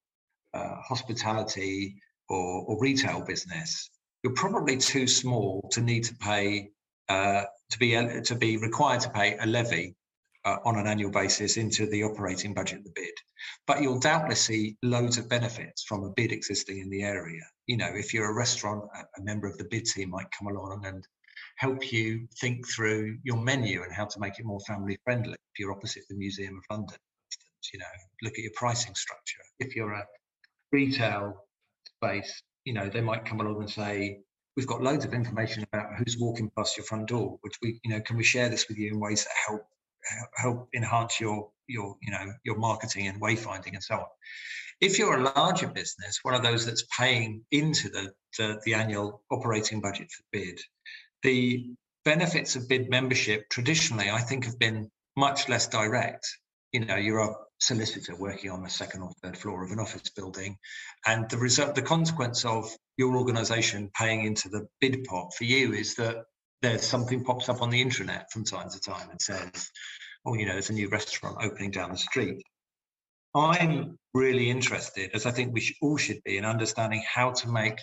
[0.53, 1.95] uh, hospitality
[2.29, 3.89] or, or, retail business,
[4.23, 6.69] you're probably too small to need to pay
[7.09, 7.91] uh, to be
[8.23, 9.95] to be required to pay a levy
[10.45, 13.13] uh, on an annual basis into the operating budget of the bid.
[13.67, 17.41] But you'll doubtless see loads of benefits from a bid existing in the area.
[17.67, 18.83] You know, if you're a restaurant,
[19.17, 21.05] a member of the bid team might come along and
[21.57, 25.33] help you think through your menu and how to make it more family friendly.
[25.33, 26.97] If you're opposite the Museum of London,
[27.73, 27.85] you know,
[28.21, 29.41] look at your pricing structure.
[29.59, 30.05] If you're a
[30.73, 31.45] retail
[31.85, 34.19] space, you know, they might come along and say,
[34.57, 37.91] we've got loads of information about who's walking past your front door, which we, you
[37.91, 39.65] know, can we share this with you in ways that help
[40.35, 44.05] help enhance your your you know your marketing and wayfinding and so on.
[44.81, 49.21] If you're a larger business, one of those that's paying into the the, the annual
[49.31, 50.59] operating budget for bid,
[51.21, 51.65] the
[52.03, 56.27] benefits of bid membership traditionally, I think, have been much less direct.
[56.73, 60.09] You know, you're a solicitor working on the second or third floor of an office
[60.09, 60.57] building,
[61.05, 65.73] and the result, the consequence of your organisation paying into the bid pot for you
[65.73, 66.17] is that
[66.61, 69.69] there's something pops up on the intranet from time to time and says,
[70.25, 72.41] oh, you know, there's a new restaurant opening down the street.
[73.35, 77.49] I'm really interested, as I think we should, all should be, in understanding how to
[77.49, 77.79] make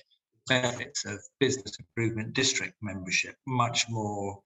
[0.49, 4.41] benefits of business improvement district membership much more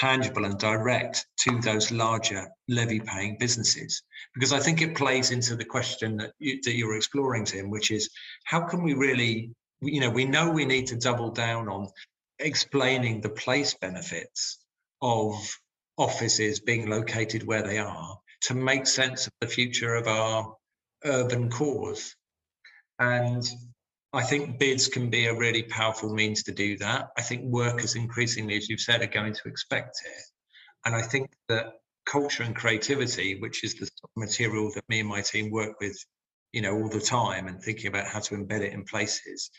[0.00, 4.02] tangible and direct to those larger levy paying businesses
[4.34, 7.90] because i think it plays into the question that, you, that you're exploring tim which
[7.90, 8.10] is
[8.44, 11.86] how can we really you know we know we need to double down on
[12.38, 14.58] explaining the place benefits
[15.00, 15.34] of
[15.96, 20.54] offices being located where they are to make sense of the future of our
[21.04, 22.14] urban cores.
[22.98, 23.42] And
[24.16, 27.08] I think bids can be a really powerful means to do that.
[27.16, 30.22] I think workers increasingly, as you've said, are going to expect it.
[30.84, 31.72] And I think that
[32.06, 35.96] culture and creativity, which is the material that me and my team work with,
[36.52, 39.50] you know, all the time and thinking about how to embed it in places,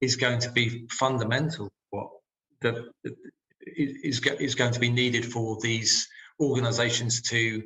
[0.00, 2.08] is going to be fundamental what
[2.60, 2.76] that
[3.60, 6.06] is, is going to be needed for these
[6.40, 7.62] organisations to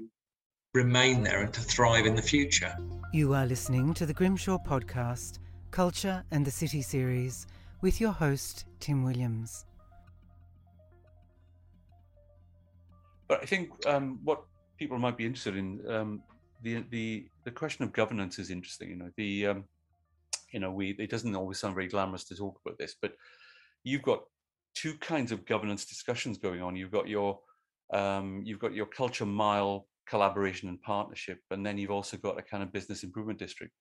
[0.74, 2.72] remain there and to thrive in the future.
[3.12, 7.46] You are listening to the Grimshaw podcast, Culture and the City series,
[7.80, 9.66] with your host, Tim Williams.
[13.28, 14.42] But I think um, what
[14.78, 16.22] people might be interested in um,
[16.62, 18.90] the the the question of governance is interesting.
[18.90, 19.64] You know, the um,
[20.52, 23.12] you know we it doesn't always sound very glamorous to talk about this, but
[23.84, 24.24] you've got
[24.74, 26.74] two kinds of governance discussions going on.
[26.74, 27.38] You've got your
[27.92, 32.42] um, you've got your culture mile collaboration and partnership, and then you've also got a
[32.42, 33.72] kind of business improvement district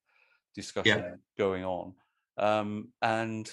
[0.54, 1.14] discussion yeah.
[1.38, 1.94] going on.
[2.38, 3.50] Um, and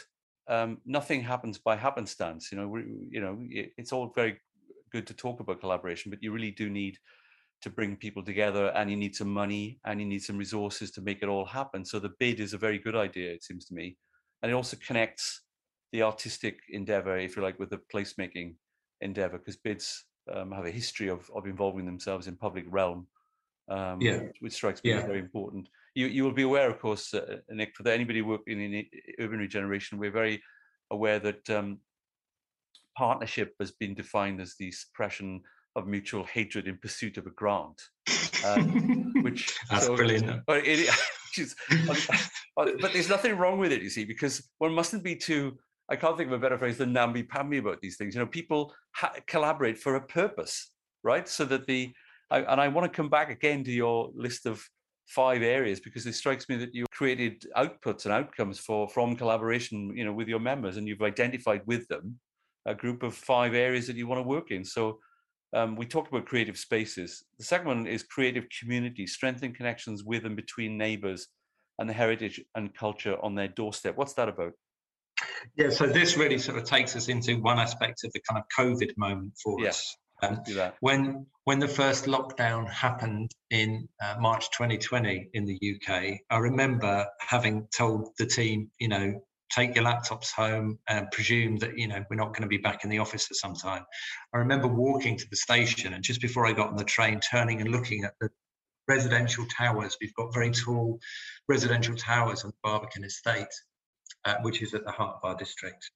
[0.47, 2.51] um, nothing happens by happenstance.
[2.51, 4.39] You know, we, you know, it, it's all very
[4.91, 6.97] good to talk about collaboration, but you really do need
[7.61, 11.01] to bring people together, and you need some money, and you need some resources to
[11.01, 11.83] make it all happen.
[11.83, 13.97] So the bid is a very good idea, it seems to me,
[14.41, 15.41] and it also connects
[15.91, 18.53] the artistic endeavor, if you like, with the placemaking
[19.01, 23.07] endeavor, because bids um, have a history of, of involving themselves in public realm,
[23.69, 24.19] um, yeah.
[24.39, 24.97] which, strikes me yeah.
[24.97, 25.67] as very important.
[25.97, 28.85] You, you will be aware, of course, uh, Nick, for anybody working in
[29.19, 30.43] urban regeneration, we're very
[30.91, 31.79] aware that um,
[32.95, 35.41] partnership has been defined as the suppression
[35.75, 37.81] of mutual hatred in pursuit of a grant.
[38.45, 40.43] Um, which that's so, brilliant.
[40.45, 40.87] But, it,
[42.55, 45.57] but there's nothing wrong with it, you see, because one mustn't be too
[45.89, 48.13] I can't think of a better phrase than namby-pamby about these things.
[48.13, 50.69] You know, people ha- collaborate for a purpose,
[51.03, 51.27] right?
[51.27, 51.93] So that the
[52.29, 54.67] I, and I want to come back again to your list of
[55.07, 59.91] five areas because it strikes me that you created outputs and outcomes for from collaboration,
[59.95, 62.19] you know, with your members, and you've identified with them
[62.65, 64.63] a group of five areas that you want to work in.
[64.63, 64.99] So
[65.53, 67.23] um, we talked about creative spaces.
[67.39, 71.27] The second one is creative community, strengthening connections with and between neighbours
[71.79, 73.95] and the heritage and culture on their doorstep.
[73.95, 74.51] What's that about?
[75.55, 78.45] Yeah, so this really sort of takes us into one aspect of the kind of
[78.57, 79.95] COVID moment for Yeah, us.
[80.23, 80.41] Um,
[80.79, 87.05] when when the first lockdown happened in uh, March 2020 in the UK, I remember
[87.19, 92.03] having told the team, you know, take your laptops home and presume that you know
[92.09, 93.83] we're not going to be back in the office for some time.
[94.33, 97.61] I remember walking to the station and just before I got on the train, turning
[97.61, 98.29] and looking at the
[98.87, 99.97] residential towers.
[100.01, 100.99] We've got very tall
[101.47, 103.47] residential towers on the Barbican estate,
[104.25, 105.91] uh, which is at the heart of our district,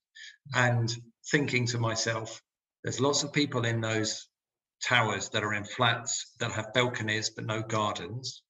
[0.54, 0.94] and
[1.30, 2.40] thinking to myself,
[2.84, 4.28] there's lots of people in those
[4.84, 8.42] towers that are in flats that have balconies but no gardens.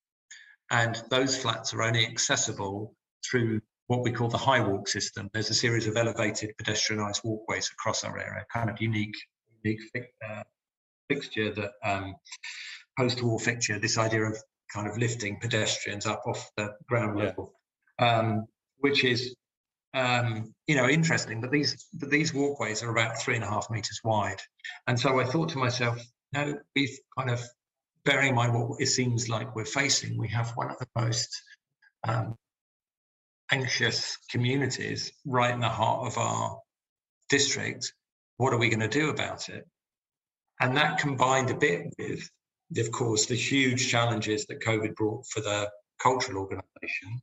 [0.71, 2.95] And those flats are only accessible
[3.29, 5.29] through what we call the high walk system.
[5.35, 9.15] There's a series of elevated pedestrianised walkways across our area, kind of unique,
[9.63, 9.81] unique
[10.27, 10.43] uh,
[11.11, 12.15] fixture that um,
[12.99, 13.79] post-war fixture.
[13.79, 14.37] This idea of
[14.73, 17.27] kind of lifting pedestrians up off the ground Yeah.
[17.27, 17.53] level,
[17.99, 18.47] um,
[18.79, 19.37] which is
[19.95, 21.41] um, you know interesting.
[21.41, 24.41] But these but these walkways are about three and a half meters wide,
[24.87, 25.99] and so I thought to myself,
[26.33, 27.41] no, we've kind of
[28.05, 31.41] bearing in mind what it seems like we're facing, we have one of the most
[32.05, 32.37] um,
[33.51, 36.59] anxious communities right in the heart of our
[37.29, 37.93] district.
[38.39, 39.67] What are we going to do about it?
[40.61, 42.29] And that combined a bit with,
[42.77, 47.21] of course, the huge challenges that COVID brought for the cultural organisation,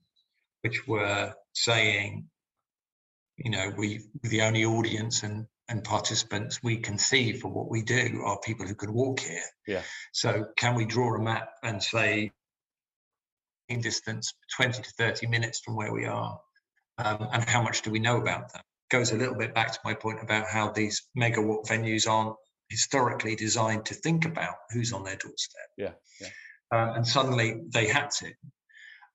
[0.61, 2.29] which were saying,
[3.43, 7.83] you know, we the only audience and and participants we can see for what we
[7.83, 9.43] do are people who can walk here.
[9.67, 9.83] Yeah.
[10.13, 12.31] So can we draw a map and say
[13.67, 16.39] in distance 20 to 30 minutes from where we are?
[16.97, 19.79] Um, and how much do we know about that Goes a little bit back to
[19.85, 22.35] my point about how these megawatt venues aren't
[22.69, 25.67] historically designed to think about who's on their doorstep.
[25.77, 26.27] Yeah, yeah.
[26.71, 28.31] Um, and suddenly they had to.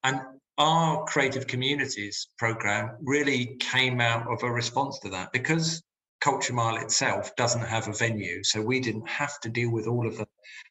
[0.05, 0.21] And
[0.59, 5.83] our creative communities program really came out of a response to that because
[6.21, 10.07] Culture Mile itself doesn't have a venue, so we didn't have to deal with all
[10.07, 10.27] of the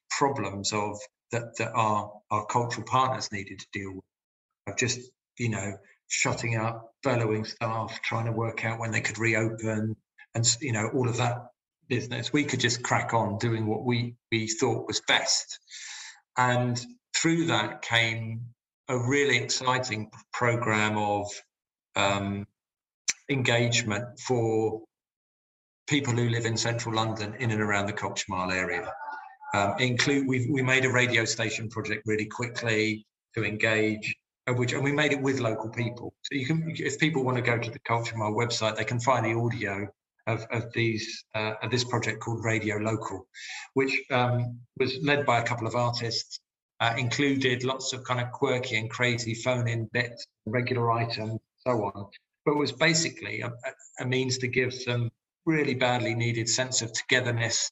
[0.09, 0.97] problems of
[1.31, 4.03] that that our our cultural partners needed to deal with.
[4.67, 4.99] Of just
[5.37, 9.95] you know shutting up, furloughing staff, trying to work out when they could reopen,
[10.33, 11.45] and you know all of that
[11.87, 12.33] business.
[12.33, 15.59] We could just crack on doing what we we thought was best,
[16.37, 16.83] and
[17.15, 18.53] through that came
[18.93, 21.27] a really exciting program of
[21.95, 22.45] um,
[23.29, 24.81] engagement for
[25.87, 28.91] people who live in central London in and around the Culture Mile area.
[29.55, 34.15] Um, include we we made a radio station project really quickly to engage,
[34.47, 36.13] and which and we made it with local people.
[36.23, 38.99] So you can, if people want to go to the Culture Mile website, they can
[38.99, 39.87] find the audio
[40.27, 43.27] of of these uh, of this project called Radio Local,
[43.73, 46.39] which um, was led by a couple of artists.
[46.83, 52.07] Uh, included lots of kind of quirky and crazy phone-in bits, regular items, so on.
[52.45, 53.53] But was basically a,
[53.99, 55.09] a- means to give some
[55.45, 57.71] really badly needed sense of togetherness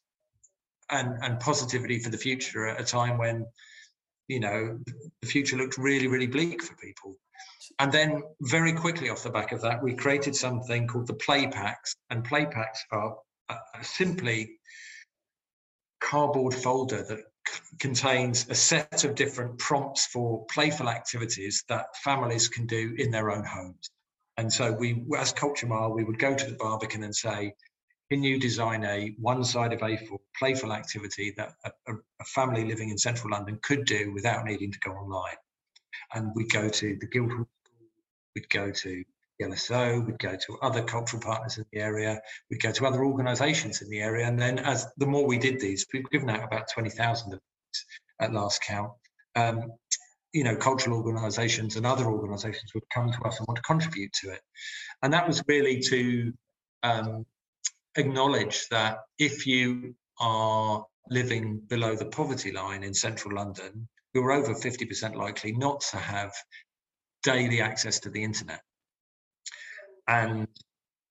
[0.90, 3.46] and, and positivity for the future at a time when
[4.30, 4.80] you know
[5.22, 7.14] the future looked really really bleak for people
[7.80, 11.48] and then very quickly off the back of that we created something called the play
[11.48, 13.18] packs and play packs are
[13.82, 14.58] simply
[16.00, 17.20] cardboard folder that
[17.80, 23.32] contains a set of different prompts for playful activities that families can do in their
[23.32, 23.90] own homes
[24.38, 27.54] and so we as culture mile we would go to the barbican and say
[28.12, 32.90] can you design a one side of A4 playful activity that a, a, family living
[32.90, 35.38] in central London could do without needing to go online?
[36.14, 37.48] And we'd go to the Guildhall,
[38.36, 39.06] we'd go to
[39.40, 43.06] the LSO, we'd go to other cultural partners in the area, we'd go to other
[43.06, 44.28] organisations in the area.
[44.28, 47.51] And then as the more we did these, we've given out about 20,000 of these
[48.20, 48.92] at last count.
[49.36, 49.72] Um,
[50.34, 54.14] you know, cultural organisations and other organisations would come to us and want to contribute
[54.14, 54.42] to it.
[55.02, 56.34] And that was really to
[56.84, 57.26] um,
[57.98, 64.54] acknowledge that if you are living below the poverty line in central London, you're over
[64.54, 66.32] 50% likely not to have
[67.24, 68.62] daily access to the internet.
[70.08, 70.48] And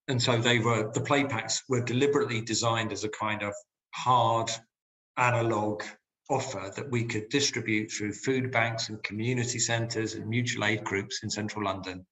[0.08, 3.54] and so they were the play packs were deliberately designed as a kind of
[3.94, 4.50] hard
[5.16, 5.84] analog
[6.30, 11.22] offer that we could distribute through food banks and community centres and mutual aid groups
[11.22, 12.06] in central London,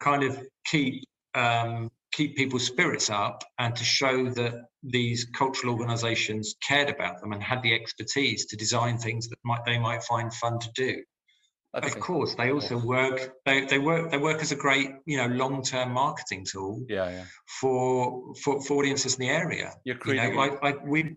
[0.00, 6.54] kind of keep um, keep people's spirits up and to show that these cultural organisations
[6.66, 10.32] cared about them and had the expertise to design things that might they might find
[10.32, 11.02] fun to do.
[11.74, 13.34] of course, they also work.
[13.44, 14.10] They, they work.
[14.10, 16.82] They work as a great, you know, long-term marketing tool.
[16.88, 17.24] Yeah, yeah.
[17.60, 19.74] For for, for audiences in the area.
[19.84, 20.30] You're creating.
[20.30, 21.16] You know, like, like we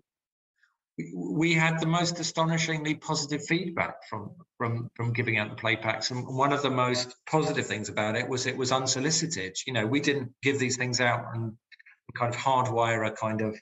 [1.16, 6.12] we had the most astonishingly positive feedback from from from giving out the play packs.
[6.12, 9.56] And one of the most positive things about it was it was unsolicited.
[9.66, 11.54] You know we didn't give these things out and
[12.18, 13.58] kind of hardwire a kind of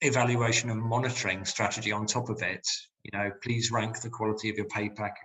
[0.00, 2.66] evaluation and monitoring strategy on top of it.
[3.04, 5.16] You know please rank the quality of your play pack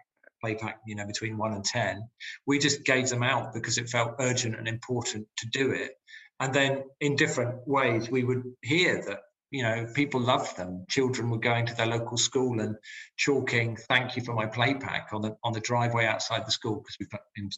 [0.41, 2.07] play pack you know between 1 and 10
[2.47, 5.91] we just gave them out because it felt urgent and important to do it.
[6.39, 9.19] And then in different ways we would hear that
[9.51, 10.85] you know, people loved them.
[10.89, 12.75] Children were going to their local school and
[13.17, 16.75] chalking "Thank you for my play pack" on the on the driveway outside the school
[16.75, 17.49] because we put in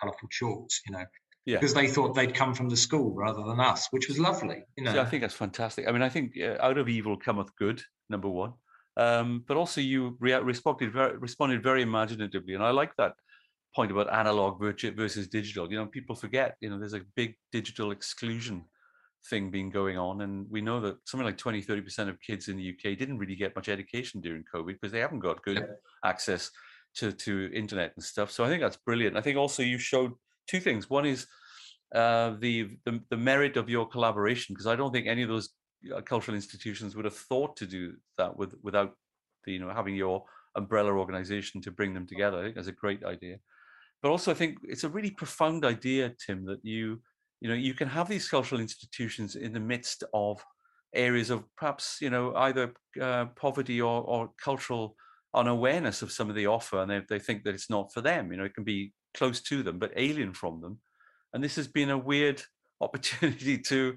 [0.00, 1.04] colourful chalks, you know,
[1.44, 1.56] yeah.
[1.56, 4.62] because they thought they'd come from the school rather than us, which was lovely.
[4.76, 5.86] You know, I think that's fantastic.
[5.88, 7.82] I mean, I think uh, out of evil cometh good.
[8.08, 8.54] Number one,
[8.96, 13.14] um, but also you re- responded very responded very imaginatively, and I like that
[13.74, 15.70] point about analog versus digital.
[15.70, 16.56] You know, people forget.
[16.60, 18.64] You know, there's a big digital exclusion
[19.28, 20.22] thing being going on.
[20.22, 23.36] And we know that something like 20, 30% of kids in the UK didn't really
[23.36, 26.08] get much education during COVID because they haven't got good yeah.
[26.08, 26.50] access
[26.96, 28.30] to, to internet and stuff.
[28.30, 29.16] So I think that's brilliant.
[29.16, 30.12] I think also you showed
[30.46, 30.90] two things.
[30.90, 31.26] One is
[31.94, 35.50] uh, the, the, the merit of your collaboration, because I don't think any of those
[35.94, 38.94] uh, cultural institutions would have thought to do that with, without
[39.44, 40.24] the, you know having your
[40.56, 42.38] umbrella organization to bring them together.
[42.38, 43.36] I think that's a great idea.
[44.02, 47.02] But also, I think it's a really profound idea, Tim, that you
[47.40, 50.44] you know you can have these cultural institutions in the midst of
[50.94, 54.96] areas of perhaps you know either uh, poverty or, or cultural
[55.34, 58.30] unawareness of some of the offer and they, they think that it's not for them
[58.32, 60.78] you know it can be close to them but alien from them.
[61.32, 62.42] And this has been a weird
[62.80, 63.96] opportunity to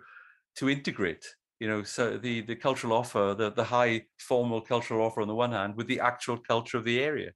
[0.58, 1.26] to integrate
[1.60, 5.36] you know so the the cultural offer the the high formal cultural offer on the
[5.36, 7.32] one hand with the actual culture of the area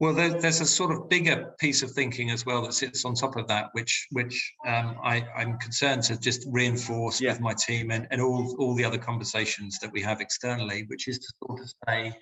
[0.00, 3.14] well, there, there's a sort of bigger piece of thinking as well that sits on
[3.14, 7.32] top of that, which which um, I, am concerned to just reinforce yeah.
[7.32, 11.08] with my team and, and all, all the other conversations that we have externally, which
[11.08, 12.12] is to sort of say,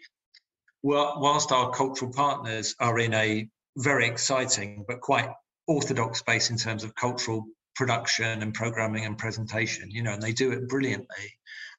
[0.83, 3.49] well, whilst our cultural partners are in a
[3.79, 5.29] very exciting but quite
[5.69, 10.33] orthodox space in terms of cultural production and programming and presentation, you know, and they
[10.33, 11.39] do it brilliantly.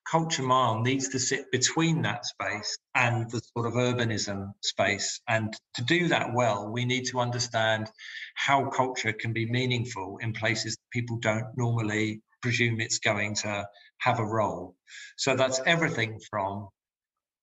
[0.10, 5.20] Culture Mile needs to sit between that space and the sort of urbanism space.
[5.28, 7.90] And to do that well, we need to understand
[8.36, 13.68] how culture can be meaningful in places people don't normally presume it's going to
[14.00, 14.76] have a role.
[15.18, 16.70] So that's everything from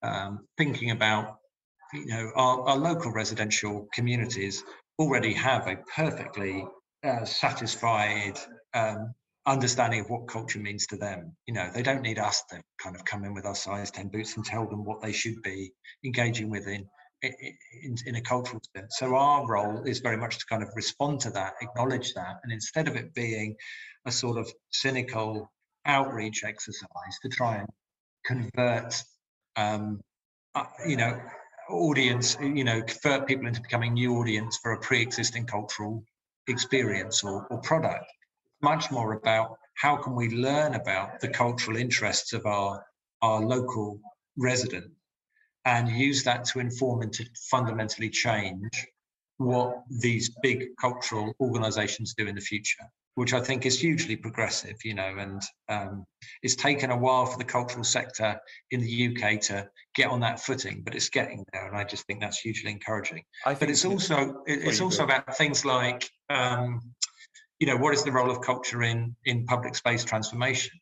[0.01, 1.37] um, thinking about,
[1.93, 4.63] you know, our, our, local residential communities
[4.99, 6.65] already have a perfectly
[7.03, 8.39] uh, satisfied
[8.73, 9.13] um,
[9.47, 11.35] understanding of what culture means to them.
[11.45, 14.09] You know, they don't need us to kind of come in with our size 10
[14.09, 15.71] boots and tell them what they should be
[16.03, 16.87] engaging with in,
[17.21, 18.95] in, in a cultural sense.
[18.97, 22.51] So our role is very much to kind of respond to that, acknowledge that, and
[22.51, 23.55] instead of it being
[24.05, 25.51] a sort of cynical
[25.85, 27.69] outreach exercise to try and
[28.25, 29.03] convert,
[29.55, 30.01] um,
[30.55, 31.19] uh, you know,
[31.69, 36.03] audience, you know, convert people into becoming new audience for a pre-existing cultural
[36.47, 38.05] experience or, or product
[38.61, 42.85] much more about how can we learn about the cultural interests of our,
[43.21, 43.99] our local
[44.37, 44.91] resident
[45.65, 48.87] and use that to inform and to fundamentally change
[49.37, 54.75] what these big cultural organizations do in the future which I think is hugely progressive,
[54.83, 56.05] you know, and um,
[56.43, 58.39] it's taken a while for the cultural sector
[58.71, 62.05] in the UK to get on that footing, but it's getting there, and I just
[62.07, 63.23] think that's hugely encouraging.
[63.45, 66.81] I think but it's also it's also about things like um,
[67.59, 70.79] you know, what is the role of culture in in public space transformation?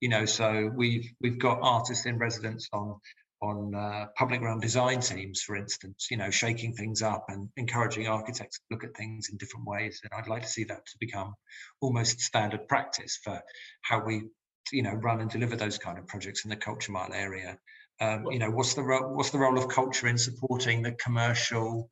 [0.00, 2.96] You know, so we've we've got artists in residence on
[3.42, 8.06] on uh, public realm design teams, for instance, you know, shaking things up and encouraging
[8.06, 10.00] architects to look at things in different ways.
[10.04, 11.34] And I'd like to see that to become
[11.80, 13.42] almost standard practice for
[13.82, 14.22] how we,
[14.70, 17.58] you know, run and deliver those kind of projects in the culture mile area.
[18.00, 21.90] Um, you know, what's the ro- what's the role of culture in supporting the commercial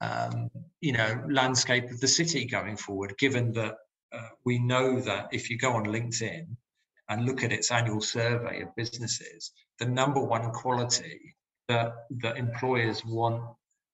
[0.00, 3.74] um, you know landscape of the city going forward given that
[4.12, 6.46] uh, we know that if you go on linkedin
[7.08, 11.34] and look at its annual survey of businesses the number one quality
[11.68, 13.42] that that employers want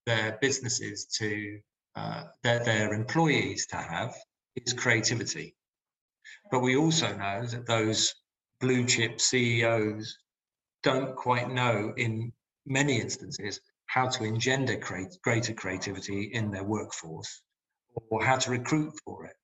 [0.06, 1.58] their businesses to
[1.94, 4.14] uh, their, their employees to have
[4.56, 5.54] is creativity.
[6.50, 8.14] But we also know that those
[8.60, 10.18] blue chip ceos
[10.82, 12.32] don't quite know in
[12.66, 13.60] many instances
[13.92, 17.42] how to engender create, greater creativity in their workforce
[18.10, 19.36] or how to recruit for it.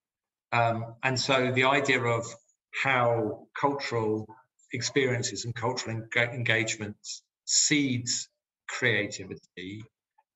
[0.53, 2.25] Um, and so the idea of
[2.83, 4.27] how cultural
[4.73, 8.29] experiences and cultural en- engagements seeds
[8.69, 9.85] creativity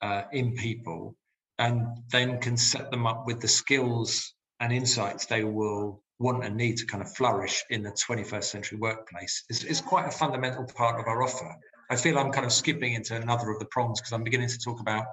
[0.03, 1.17] uh, in people
[1.59, 6.57] and then can set them up with the skills and insights they will want and
[6.57, 11.01] need to kind of flourish in the 21st century workplace is quite a fundamental part
[11.01, 11.57] of our offer.
[11.93, 14.59] I feel I'm kind of skipping into another of the prongs because I'm beginning to
[14.59, 15.05] talk about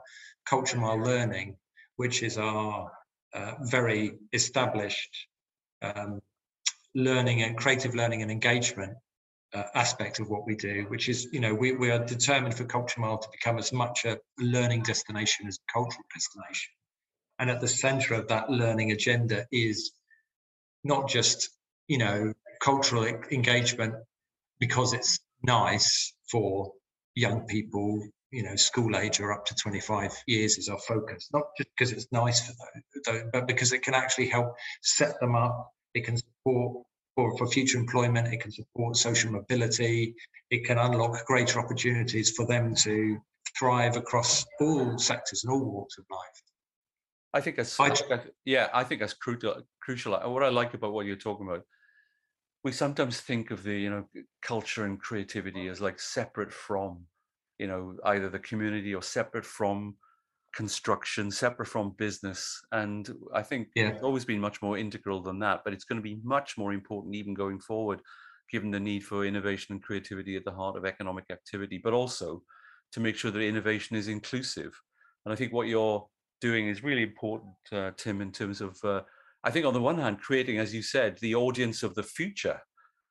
[0.46, 1.58] culture mile learning,
[1.98, 2.90] which is our
[3.34, 5.28] uh, very established
[5.82, 6.22] um,
[6.96, 8.94] learning and creative learning and engagement
[9.54, 12.64] uh, aspect of what we do, which is, you know, we, we are determined for
[12.64, 16.72] Culture Mile to become as much a learning destination as a cultural destination.
[17.40, 19.92] And at the center of that learning agenda is
[20.86, 21.50] not just,
[21.90, 23.96] you know, cultural engagement
[24.62, 26.72] because it's nice for
[27.16, 28.02] young people,
[28.32, 31.92] you know, school age or up to 25 years is our focus, not just because
[31.92, 32.54] it's nice for
[33.06, 35.72] them, but because it can actually help set them up.
[35.96, 40.16] It can support for, for future employment, it can support social mobility,
[40.52, 43.18] it can unlock greater opportunities for them to
[43.58, 46.44] thrive across all sectors and all walks of life.
[47.34, 47.92] I think that's, I,
[48.46, 49.62] yeah, I think that's crucial.
[49.82, 50.14] Crucial.
[50.14, 51.64] What I like about what you're talking about,
[52.64, 54.06] we sometimes think of the you know
[54.42, 57.06] culture and creativity as like separate from,
[57.58, 59.96] you know, either the community or separate from
[60.56, 62.62] construction, separate from business.
[62.72, 63.90] And I think yeah.
[63.90, 66.74] it's always been much more integral than that, but it's going to be much more
[66.74, 68.02] important even going forward,
[68.52, 72.42] given the need for innovation and creativity at the heart of economic activity, but also
[72.92, 74.74] to make sure that innovation is inclusive.
[75.26, 76.06] And I think what you're
[76.42, 79.02] doing is really important, uh, Tim, in terms of, uh,
[79.44, 82.60] I think on the one hand, creating, as you said, the audience of the future,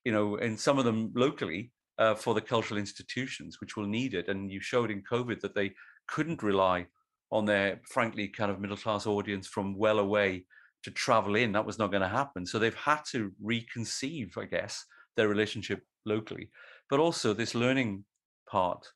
[0.04, 4.14] you know, and some of them locally uh, for the cultural institutions, which will need
[4.14, 4.28] it.
[4.28, 5.72] And you showed in COVID that they
[6.06, 6.86] couldn't rely
[7.30, 10.44] on their frankly kind of middle class audience from well away
[10.82, 11.52] to travel in.
[11.52, 12.46] That was not going to happen.
[12.46, 14.84] So they've had to reconceive, I guess,
[15.16, 16.50] their relationship locally.
[16.88, 18.04] But also this learning
[18.48, 18.86] part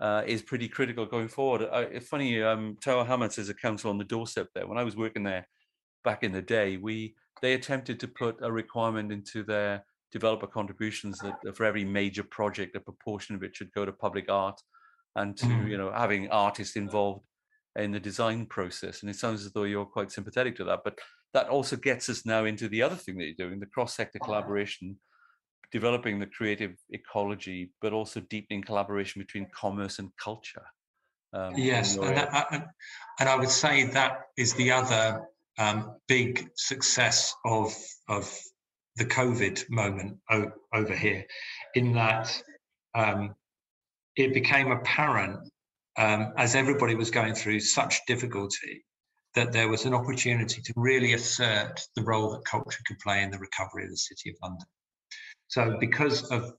[0.00, 1.68] uh, is pretty critical going forward.
[1.92, 4.66] It's funny, um, Tower Hamlets is a council on the doorstep there.
[4.66, 5.46] When I was working there
[6.04, 11.18] back in the day, we they attempted to put a requirement into their developer contributions
[11.18, 14.60] that for every major project, a proportion of it should go to public art
[15.16, 15.68] and to mm.
[15.68, 17.24] you know having artists involved
[17.76, 19.02] in the design process.
[19.02, 20.80] And it sounds as though you're quite sympathetic to that.
[20.84, 20.98] But
[21.32, 24.18] that also gets us now into the other thing that you're doing the cross sector
[24.18, 24.96] collaboration,
[25.70, 30.66] developing the creative ecology, but also deepening collaboration between commerce and culture.
[31.32, 32.68] Um, yes, and, that,
[33.18, 35.22] and I would say that is the other
[35.58, 37.74] um, big success of
[38.08, 38.32] of
[38.96, 41.24] the COVID moment o- over here,
[41.74, 42.42] in that
[42.94, 43.34] um,
[44.16, 45.48] it became apparent
[45.96, 48.84] um, as everybody was going through such difficulty
[49.34, 53.30] that there was an opportunity to really assert the role that culture could play in
[53.30, 54.66] the recovery of the City of London.
[55.48, 56.52] So, because of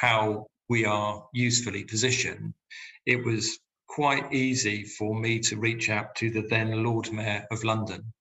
[0.00, 2.54] how we are usefully positioned,
[3.06, 3.58] it was
[3.88, 8.12] quite easy for me to reach out to the then Lord Mayor of London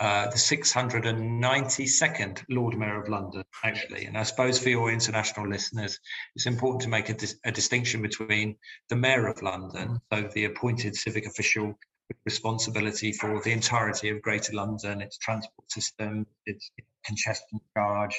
[0.00, 4.06] uh, the 692nd Lord Mayor of London, actually.
[4.06, 5.98] And I suppose for your international listeners,
[6.36, 8.54] it's important to make a, dis- a, distinction between
[8.90, 11.74] the Mayor of London, so the appointed civic official
[12.08, 16.70] with responsibility for the entirety of Greater London, its transport system, its
[17.04, 18.18] congestion charge,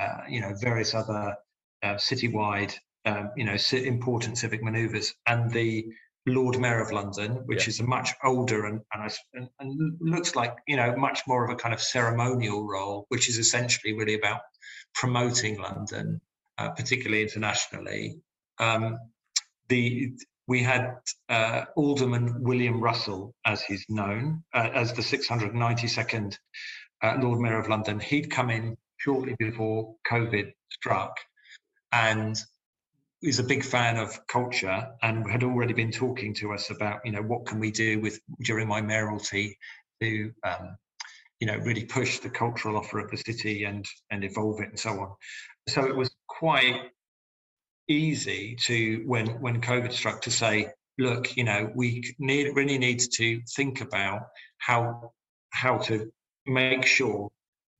[0.00, 1.36] uh, you know, various other
[1.82, 5.92] uh, citywide, um, you know, important civic manoeuvres, and the
[6.28, 7.70] Lord Mayor of London, which yeah.
[7.70, 11.56] is a much older and, and, and looks like you know much more of a
[11.56, 14.40] kind of ceremonial role, which is essentially really about
[14.94, 16.20] promoting London,
[16.58, 18.20] uh, particularly internationally.
[18.58, 18.98] Um,
[19.68, 20.12] the
[20.46, 20.96] we had
[21.28, 26.38] uh, Alderman William Russell, as he's known, uh, as the 692nd
[27.02, 28.00] uh, Lord Mayor of London.
[28.00, 31.14] He'd come in shortly before COVID struck,
[31.92, 32.36] and
[33.22, 37.12] is a big fan of culture and had already been talking to us about you
[37.12, 39.56] know what can we do with during my mayoralty
[40.00, 40.76] to um,
[41.40, 44.78] you know really push the cultural offer of the city and and evolve it and
[44.78, 45.14] so on.
[45.68, 46.90] So it was quite
[47.88, 53.00] easy to when when covid struck to say look you know we need really need
[53.00, 54.20] to think about
[54.58, 55.10] how
[55.50, 56.10] how to
[56.46, 57.30] make sure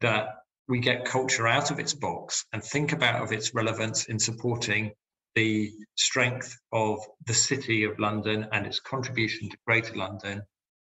[0.01, 0.28] that
[0.68, 4.93] we get culture out of its box and think about of its relevance in supporting
[5.39, 10.43] the strength of the City of London and its contribution to Greater London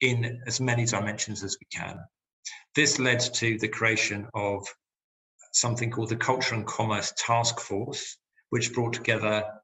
[0.00, 1.98] in as many dimensions as we can.
[2.74, 4.66] This led to the creation of
[5.52, 8.16] something called the Culture and Commerce Task Force,
[8.48, 9.60] which brought together a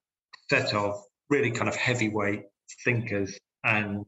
[0.51, 2.43] set of really kind of heavyweight
[2.85, 4.05] thinkers and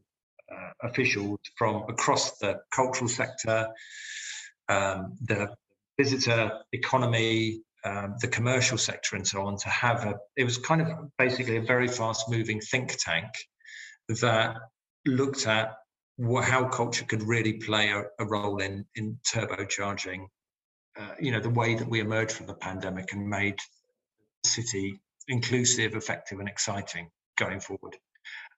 [0.52, 3.68] uh, officials from across the cultural sector,
[4.68, 5.48] um, the
[5.98, 10.80] visitor economy, um, the commercial sector and so on to have a it was kind
[10.82, 13.30] of basically a very fast moving think tank
[14.08, 14.56] that
[15.06, 15.76] looked at
[16.42, 20.26] how culture could really play a, a role in in turbocharging,
[20.98, 23.58] uh, you know, the way that we emerged from the pandemic and made
[24.42, 27.96] the city inclusive, effective, and exciting going forward.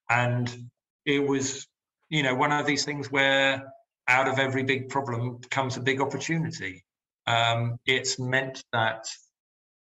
[0.09, 0.70] And
[1.05, 1.66] it was,
[2.09, 3.72] you know, one of these things where
[4.09, 6.85] out of every big problem comes a big opportunity.
[7.31, 9.07] Um, it's meant that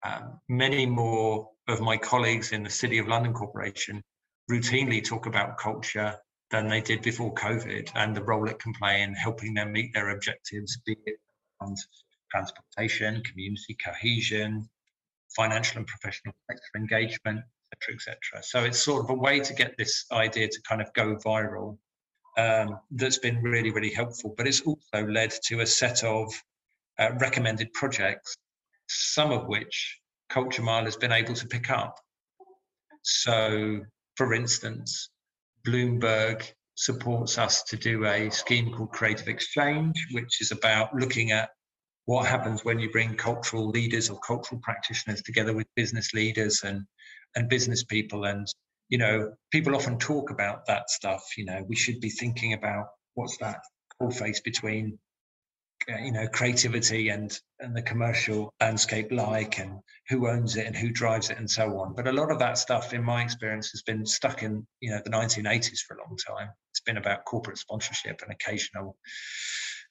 [0.03, 4.03] um, many more of my colleagues in the City of London Corporation
[4.49, 6.17] routinely talk about culture
[6.49, 9.93] than they did before COVID and the role it can play in helping them meet
[9.93, 11.19] their objectives, be it
[11.61, 11.73] on
[12.29, 14.67] transportation, community cohesion,
[15.33, 17.39] financial and professional sector engagement,
[17.71, 18.43] etc., etc.
[18.43, 21.77] So it's sort of a way to get this idea to kind of go viral.
[22.37, 24.33] Um, that's been really, really helpful.
[24.35, 26.33] But it's also led to a set of
[27.01, 28.35] uh, recommended projects,
[28.87, 29.99] some of which
[30.29, 31.97] Culture Mile has been able to pick up.
[33.01, 33.81] So,
[34.15, 35.09] for instance,
[35.67, 36.43] Bloomberg
[36.75, 41.49] supports us to do a scheme called Creative Exchange, which is about looking at
[42.05, 46.85] what happens when you bring cultural leaders or cultural practitioners together with business leaders and
[47.35, 48.45] and business people and
[48.89, 52.87] you know people often talk about that stuff you know we should be thinking about
[53.13, 53.61] what's that
[54.17, 54.97] face between
[55.89, 59.79] uh, you know creativity and and the commercial landscape like and
[60.09, 62.57] who owns it and who drives it and so on but a lot of that
[62.57, 66.17] stuff in my experience has been stuck in you know the 1980s for a long
[66.17, 68.95] time it's been about corporate sponsorship and occasional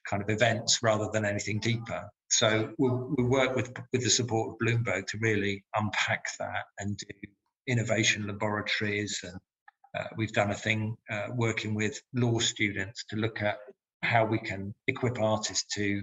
[0.09, 2.09] kind of events rather than anything deeper.
[2.29, 6.97] So we, we work with with the support of Bloomberg to really unpack that and
[6.97, 7.07] do
[7.67, 9.39] innovation laboratories and
[9.97, 13.57] uh, we've done a thing uh, working with law students to look at
[14.03, 16.01] how we can equip artists to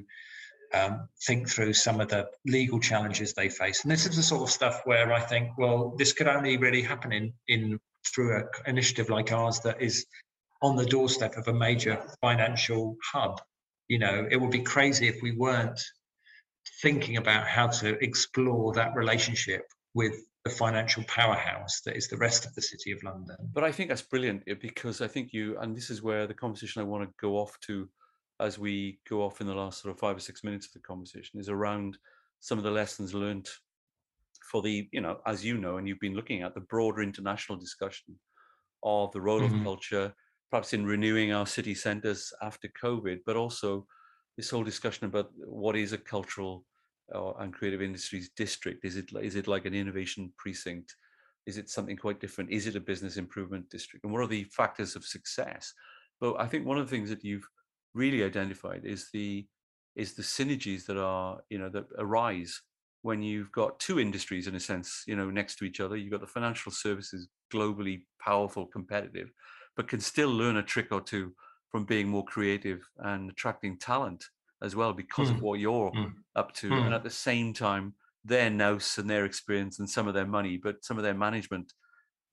[0.74, 3.82] um, think through some of the legal challenges they face.
[3.82, 6.82] And this is the sort of stuff where I think, well, this could only really
[6.82, 7.80] happen in in
[8.14, 10.06] through an initiative like ours that is
[10.62, 13.40] on the doorstep of a major financial hub
[13.88, 15.80] you know, it would be crazy if we weren't
[16.82, 19.62] thinking about how to explore that relationship
[19.94, 20.14] with
[20.48, 23.36] the financial powerhouse that is the rest of the city of London.
[23.52, 26.34] But I think that's brilliant eh, because I think you, and this is where the
[26.34, 27.88] conversation I want to go off to
[28.40, 30.80] as we go off in the last sort of five or six minutes of the
[30.80, 31.98] conversation is around
[32.40, 33.48] some of the lessons learned
[34.50, 37.58] for the, you know, as you know, and you've been looking at the broader international
[37.58, 38.14] discussion
[38.84, 39.58] of the role mm-hmm.
[39.58, 40.14] of culture
[40.50, 43.86] perhaps in renewing our city centres after COVID, but also
[44.36, 46.64] this whole discussion about what is a cultural
[47.14, 48.84] uh, and creative industries district.
[48.84, 50.94] Is it is it like an innovation precinct?
[51.46, 52.50] Is it something quite different?
[52.50, 54.04] Is it a business improvement district?
[54.04, 55.72] And what are the factors of success?
[56.20, 57.48] But I think one of the things that you've
[57.94, 59.46] really identified is the
[59.96, 62.60] is the synergies that are you know that arise
[63.02, 66.12] when you've got two industries in a sense you know next to each other you've
[66.12, 69.30] got the financial services globally powerful competitive
[69.76, 71.32] but can still learn a trick or two
[71.70, 74.24] from being more creative and attracting talent
[74.62, 75.32] as well because mm.
[75.32, 75.44] of hmm.
[75.44, 76.12] what you're mm.
[76.36, 76.70] up to.
[76.70, 76.86] Mm.
[76.86, 77.94] And at the same time,
[78.24, 81.72] their nous and their experience and some of their money, but some of their management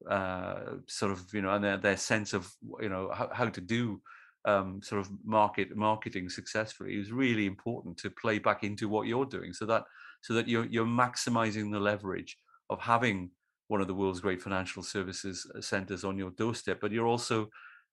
[0.09, 2.51] uh, sort of, you know, and their, their sense of,
[2.81, 4.01] you know, how, how to do
[4.45, 9.25] um, sort of market marketing successfully is really important to play back into what you're
[9.25, 9.83] doing so that
[10.21, 12.37] so that you're you're maximizing the leverage
[12.69, 13.31] of having
[13.67, 17.49] one of the world's great financial services uh, centers on your doorstep, but you're also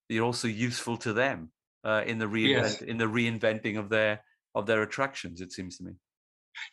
[0.08, 1.50] you're also useful to them
[1.84, 2.82] uh, in the reinvent, yes.
[2.82, 4.20] in the reinventing of their
[4.54, 5.40] of their attractions.
[5.40, 5.92] It seems to me.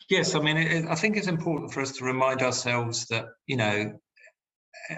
[0.08, 3.56] Yes, I mean, it, I think it's important for us to remind ourselves that you
[3.56, 3.98] know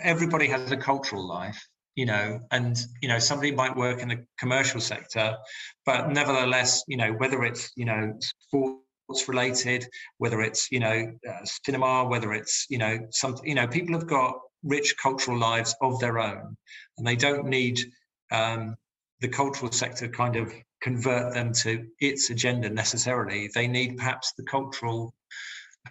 [0.02, 1.60] everybody has a cultural life,
[1.94, 5.36] you know, and you know somebody might work in the commercial sector,
[5.86, 8.82] but nevertheless, you know, whether it's you know sports
[9.28, 9.86] related
[10.18, 14.06] whether it's you know uh, cinema, whether it's you know some you know people have
[14.06, 16.56] got rich cultural lives of their own,
[16.98, 17.80] and they don't need
[18.30, 18.76] um,
[19.22, 20.52] the cultural sector kind of
[20.82, 23.48] convert them to its agenda necessarily.
[23.54, 25.14] They need perhaps the cultural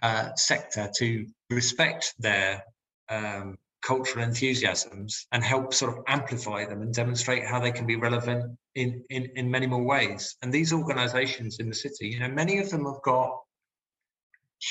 [0.02, 2.64] uh, sector to respect their
[3.10, 7.96] um, cultural enthusiasms and help sort of amplify them and demonstrate how they can be
[7.96, 10.36] relevant in, in, in many more ways.
[10.42, 13.32] And these organizations in the city, you know, many of them have got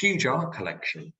[0.01, 1.13] huge art collection.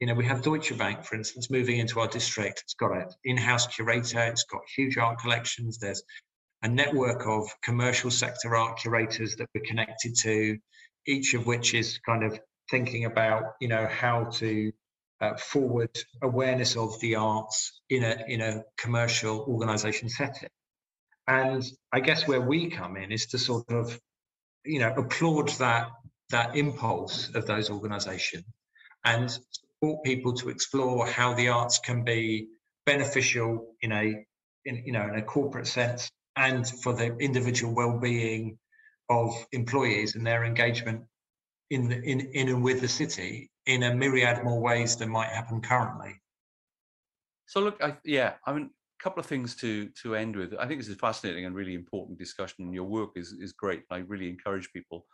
[0.00, 2.62] You know, we have Deutsche Bank, for instance, moving into our district.
[2.64, 4.20] It's got an in-house curator.
[4.20, 5.78] It's got huge art collections.
[5.78, 6.02] There's
[6.62, 10.58] a network of commercial sector art curators that we're connected to,
[11.06, 12.38] each of which is kind of
[12.70, 14.72] thinking about, you know, how to
[15.20, 15.90] uh, forward
[16.22, 20.48] awareness of the arts in a in a commercial organization setting.
[21.26, 23.98] And I guess where we come in is to sort of,
[24.64, 25.88] you know, applaud that
[26.30, 28.44] that impulse of those organizations
[29.04, 32.48] and support people to explore how the arts can be
[32.84, 34.24] beneficial in a
[34.64, 38.58] in you know in a corporate sense and for the individual well-being
[39.10, 41.02] of employees and their engagement
[41.70, 45.28] in the, in in and with the city in a myriad more ways than might
[45.28, 46.14] happen currently.
[47.46, 50.54] So look, I, yeah, I mean, a couple of things to to end with.
[50.58, 52.64] I think this is a fascinating and really important discussion.
[52.64, 53.82] And your work is is great.
[53.90, 55.06] I really encourage people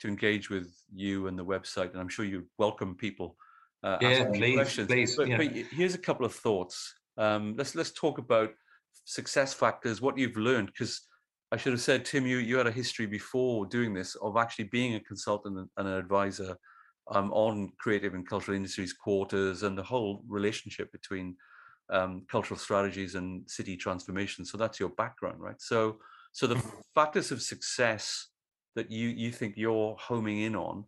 [0.00, 3.36] to engage with you and the website, and I'm sure you welcome people.
[3.82, 4.86] Uh, yeah, please, questions.
[4.86, 5.16] please.
[5.16, 5.36] But, yeah.
[5.36, 6.94] but, here's a couple of thoughts.
[7.16, 8.50] Um, let's let's talk about
[9.04, 10.00] success factors.
[10.00, 11.02] What you've learned, because
[11.52, 14.64] I should have said, Tim, you you had a history before doing this of actually
[14.66, 16.56] being a consultant and an advisor
[17.10, 21.36] um, on creative and cultural industries quarters and the whole relationship between
[21.90, 24.44] um, cultural strategies and city transformation.
[24.44, 25.60] So that's your background, right?
[25.60, 25.98] So
[26.32, 26.80] so the mm-hmm.
[26.94, 28.28] factors of success
[28.74, 30.84] that you you think you're homing in on,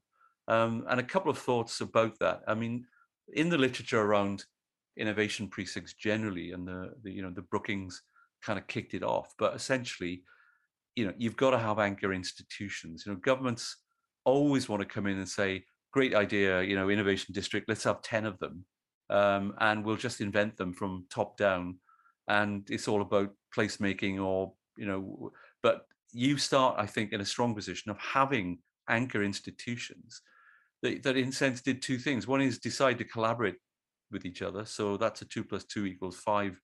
[0.48, 2.42] um, and a couple of thoughts about that.
[2.46, 2.86] I mean,
[3.34, 4.44] in the literature around
[4.96, 8.02] innovation precincts generally, and the, the you know the Brookings
[8.42, 10.22] kind of kicked it off, but essentially,
[10.96, 13.04] you know, you've got to have anchor institutions.
[13.04, 13.76] You know, governments
[14.24, 17.68] always want to come in and say, "Great idea, you know, innovation district.
[17.68, 18.64] Let's have ten of them."
[19.10, 21.78] Um, and we'll just invent them from top down
[22.26, 25.30] and it's all about placemaking or you know
[25.62, 30.22] but you start, I think, in a strong position of having anchor institutions
[30.82, 32.28] that, that in sense did two things.
[32.28, 33.56] One is decide to collaborate
[34.10, 34.64] with each other.
[34.64, 36.60] So that's a two plus two equals five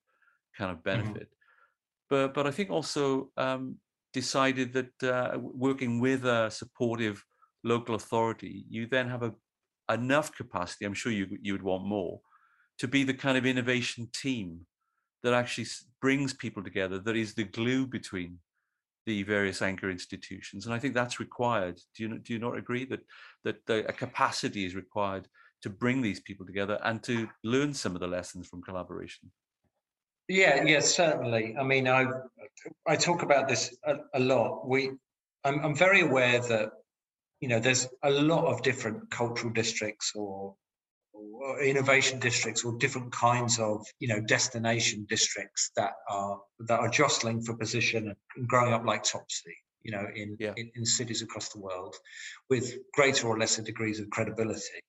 [0.56, 1.02] kind of mm-hmm.
[1.02, 1.28] benefit.
[1.28, 2.06] Mm-hmm.
[2.10, 3.76] But but I think also um,
[4.12, 7.24] decided that uh, working with a supportive
[7.62, 9.34] local authority, you then have a
[9.92, 10.84] enough capacity.
[10.84, 12.20] I'm sure you you would want more
[12.78, 14.60] to be the kind of innovation team
[15.22, 15.66] that actually
[16.00, 16.98] brings people together.
[16.98, 18.38] That is the glue between
[19.06, 21.78] the various anchor institutions, and I think that's required.
[21.94, 23.00] Do you do you not agree that
[23.44, 25.28] that the, a capacity is required
[25.62, 29.30] to bring these people together and to learn some of the lessons from collaboration?
[30.28, 31.56] Yeah, yes, certainly.
[31.58, 32.06] I mean, I
[32.86, 34.68] I talk about this a, a lot.
[34.68, 34.90] We,
[35.44, 36.70] I'm, I'm very aware that
[37.40, 40.54] you know there's a lot of different cultural districts or
[41.62, 47.42] innovation districts or different kinds of you know destination districts that are that are jostling
[47.42, 50.52] for position and growing up like topsy you know in, yeah.
[50.56, 51.96] in, in cities across the world
[52.48, 54.80] with greater or lesser degrees of credibility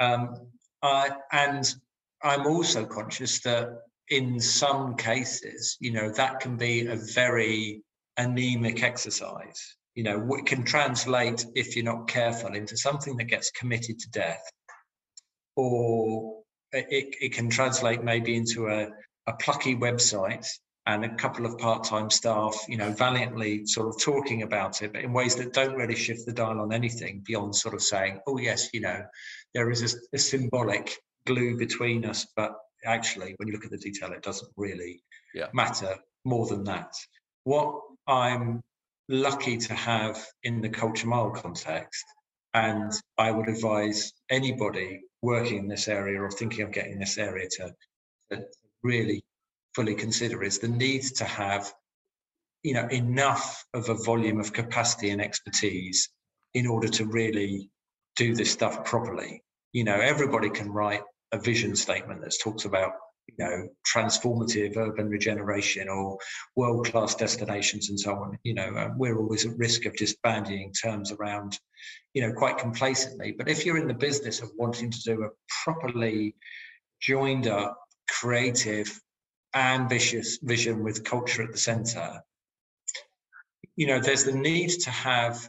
[0.00, 0.34] um,
[0.82, 1.74] uh, and
[2.22, 3.68] i'm also conscious that
[4.08, 7.82] in some cases you know that can be a very
[8.16, 13.50] anemic exercise you know what can translate if you're not careful into something that gets
[13.50, 14.42] committed to death.
[15.56, 16.42] Or
[16.72, 18.88] it, it can translate maybe into a,
[19.26, 20.46] a plucky website
[20.86, 25.02] and a couple of part-time staff, you know, valiantly sort of talking about it, but
[25.02, 28.38] in ways that don't really shift the dial on anything beyond sort of saying, "Oh
[28.38, 29.02] yes, you know,
[29.54, 30.96] there is a, a symbolic
[31.26, 35.02] glue between us," but actually, when you look at the detail, it doesn't really
[35.34, 35.48] yeah.
[35.52, 36.92] matter more than that.
[37.44, 38.62] What I'm
[39.08, 42.04] lucky to have in the culture mile context,
[42.54, 47.48] and I would advise anybody working in this area or thinking of getting this area
[47.56, 47.74] to,
[48.30, 48.44] to
[48.82, 49.22] really
[49.74, 51.72] fully consider is the need to have
[52.62, 56.08] you know enough of a volume of capacity and expertise
[56.54, 57.70] in order to really
[58.20, 59.42] do this stuff properly.
[59.72, 61.02] You know everybody can write
[61.32, 62.92] a vision statement that talks about
[63.28, 66.18] you know transformative urban regeneration or
[66.54, 68.38] world class destinations and so on.
[68.42, 71.58] You know we're always at risk of just bandying terms around
[72.12, 73.32] you know quite complacently.
[73.32, 75.30] But if you're in the business of wanting to do a
[75.64, 76.36] properly
[77.00, 77.78] joined up
[78.20, 79.00] creative
[79.54, 82.22] ambitious vision with culture at the center
[83.74, 85.48] you know there's the need to have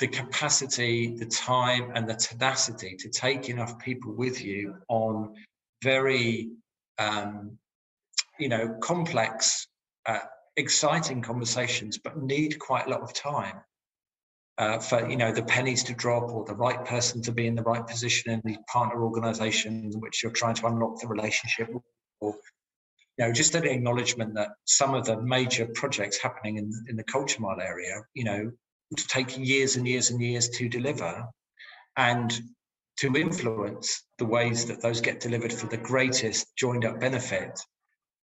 [0.00, 5.34] the capacity the time and the tenacity to take enough people with you on
[5.82, 6.50] very
[6.98, 7.58] um,
[8.40, 9.68] you know, complex,
[10.06, 10.18] uh,
[10.56, 13.60] exciting conversations, but need quite a lot of time
[14.58, 17.54] uh, for you know the pennies to drop or the right person to be in
[17.54, 21.68] the right position in the partner organisation which you're trying to unlock the relationship
[22.20, 22.34] or
[23.16, 27.04] you know just an acknowledgement that some of the major projects happening in in the
[27.04, 28.50] culture mile area, you know,
[28.96, 31.24] take years and years and years to deliver,
[31.96, 32.40] and
[32.98, 37.58] to influence the ways that those get delivered for the greatest joined up benefit,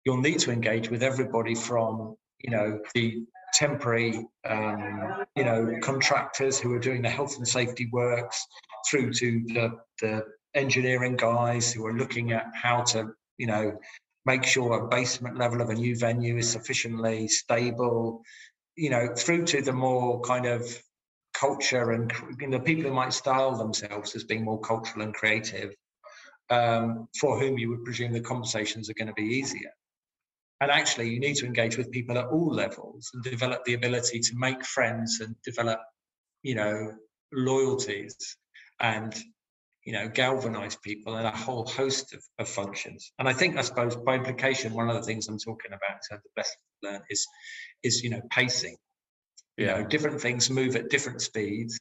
[0.05, 6.59] you'll need to engage with everybody from, you know, the temporary, um, you know, contractors
[6.59, 8.45] who are doing the health and safety works
[8.89, 10.24] through to the, the
[10.55, 13.78] engineering guys who are looking at how to, you know,
[14.26, 18.22] make sure a basement level of a new venue is sufficiently stable,
[18.76, 20.63] you know, through to the more kind of
[21.34, 25.76] culture and you know people who might style themselves as being more cultural and creative
[26.49, 29.71] um, for whom you would presume the conversations are going to be easier.
[30.61, 34.19] And actually you need to engage with people at all levels and develop the ability
[34.19, 35.80] to make friends and develop
[36.43, 36.93] you know
[37.34, 38.15] loyalties
[38.80, 39.13] and
[39.84, 43.11] you know galvanize people in a whole host of, of functions.
[43.19, 46.23] And i think i suppose by implication one of the things i'm talking about terms
[46.26, 46.55] of best
[46.86, 47.26] learn is
[47.84, 48.76] is you know pacing.
[49.58, 49.78] You yeah.
[49.78, 51.80] know different things move at different speeds.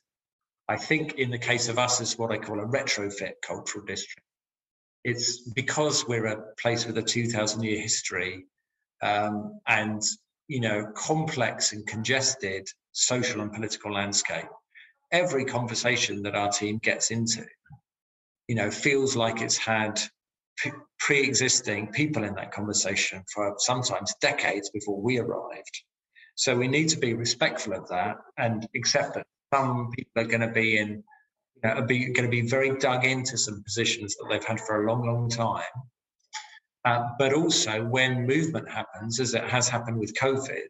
[0.68, 4.26] I think in the case of us is what i call a retrofit cultural district.
[5.04, 8.46] It's because we're a place with a 2000 year history
[9.02, 10.02] um, and
[10.48, 14.48] you know complex and congested social and political landscape
[15.12, 17.44] every conversation that our team gets into
[18.48, 20.00] you know feels like it's had
[20.98, 25.82] pre-existing people in that conversation for sometimes decades before we arrived
[26.36, 30.40] so we need to be respectful of that and accept that some people are going
[30.40, 34.16] to be in you know, are be, going to be very dug into some positions
[34.16, 35.62] that they've had for a long long time
[36.84, 40.68] uh, but also, when movement happens, as it has happened with COVID,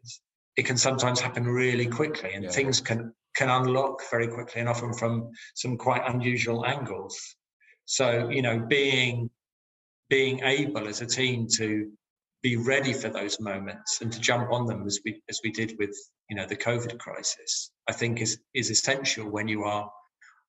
[0.55, 2.51] it can sometimes happen really quickly, and yeah.
[2.51, 7.19] things can can unlock very quickly, and often from some quite unusual angles.
[7.83, 9.29] So, you know, being
[10.09, 11.91] being able as a team to
[12.43, 15.75] be ready for those moments and to jump on them as we as we did
[15.79, 15.95] with
[16.29, 19.89] you know the COVID crisis, I think is is essential when you are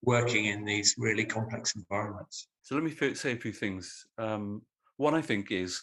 [0.03, 2.49] working in these really complex environments.
[2.63, 4.07] So let me say a few things.
[4.19, 4.63] Um,
[4.97, 5.83] one, I think, is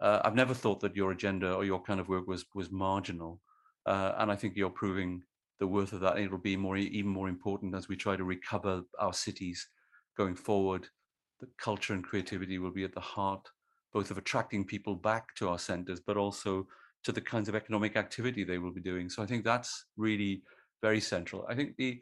[0.00, 3.40] uh, I've never thought that your agenda or your kind of work was was marginal,
[3.86, 5.22] uh, and I think you're proving
[5.58, 6.18] the worth of that.
[6.18, 9.68] It'll be more even more important as we try to recover our cities
[10.16, 10.88] going forward.
[11.40, 13.48] The culture and creativity will be at the heart
[13.92, 16.66] both of attracting people back to our centres, but also
[17.02, 19.08] to the kinds of economic activity they will be doing.
[19.08, 20.42] So I think that's really
[20.82, 21.44] very central.
[21.48, 22.00] I think the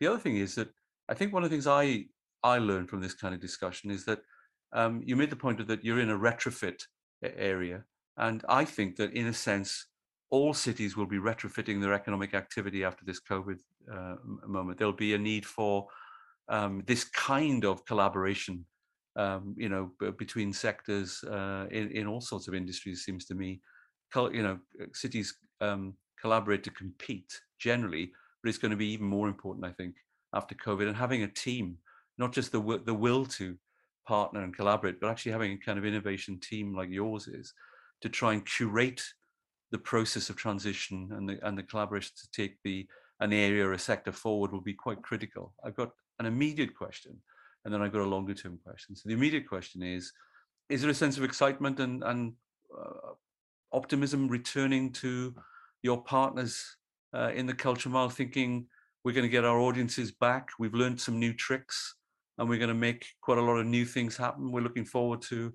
[0.00, 0.68] the other thing is that
[1.08, 2.06] I think one of the things I
[2.42, 4.20] I learned from this kind of discussion is that
[4.72, 6.82] um, you made the point of that you're in a retrofit
[7.22, 7.84] area.
[8.16, 9.86] And I think that in a sense,
[10.30, 13.58] all cities will be retrofitting their economic activity after this COVID
[13.92, 14.16] uh,
[14.46, 14.78] moment.
[14.78, 15.88] There'll be a need for
[16.48, 18.64] um, this kind of collaboration,
[19.20, 23.60] um, you know, between sectors uh, in, in all sorts of industries, seems to me.
[24.16, 28.12] You know, uh, cities um, collaborate to compete generally,
[28.42, 29.94] but it's going to be even more important, I think,
[30.34, 31.78] after COVID and having a team,
[32.18, 33.56] not just the, the will to
[34.06, 37.52] partner and collaborate, but actually having a kind of innovation team like yours is
[38.00, 39.02] to try and curate
[39.70, 42.86] the process of transition and the and the collaboration to take the
[43.20, 45.52] an area or a sector forward will be quite critical.
[45.64, 47.18] I've got an immediate question,
[47.64, 48.96] and then I've got a longer term question.
[48.96, 50.12] So the immediate question is:
[50.68, 52.32] Is there a sense of excitement and and
[52.76, 53.14] uh,
[53.72, 55.34] optimism returning to
[55.82, 56.76] your partners
[57.14, 58.66] uh, in the culture mile, thinking
[59.04, 60.50] we're going to get our audiences back?
[60.58, 61.96] We've learned some new tricks
[62.38, 64.50] and we're going to make quite a lot of new things happen.
[64.50, 65.52] We're looking forward to,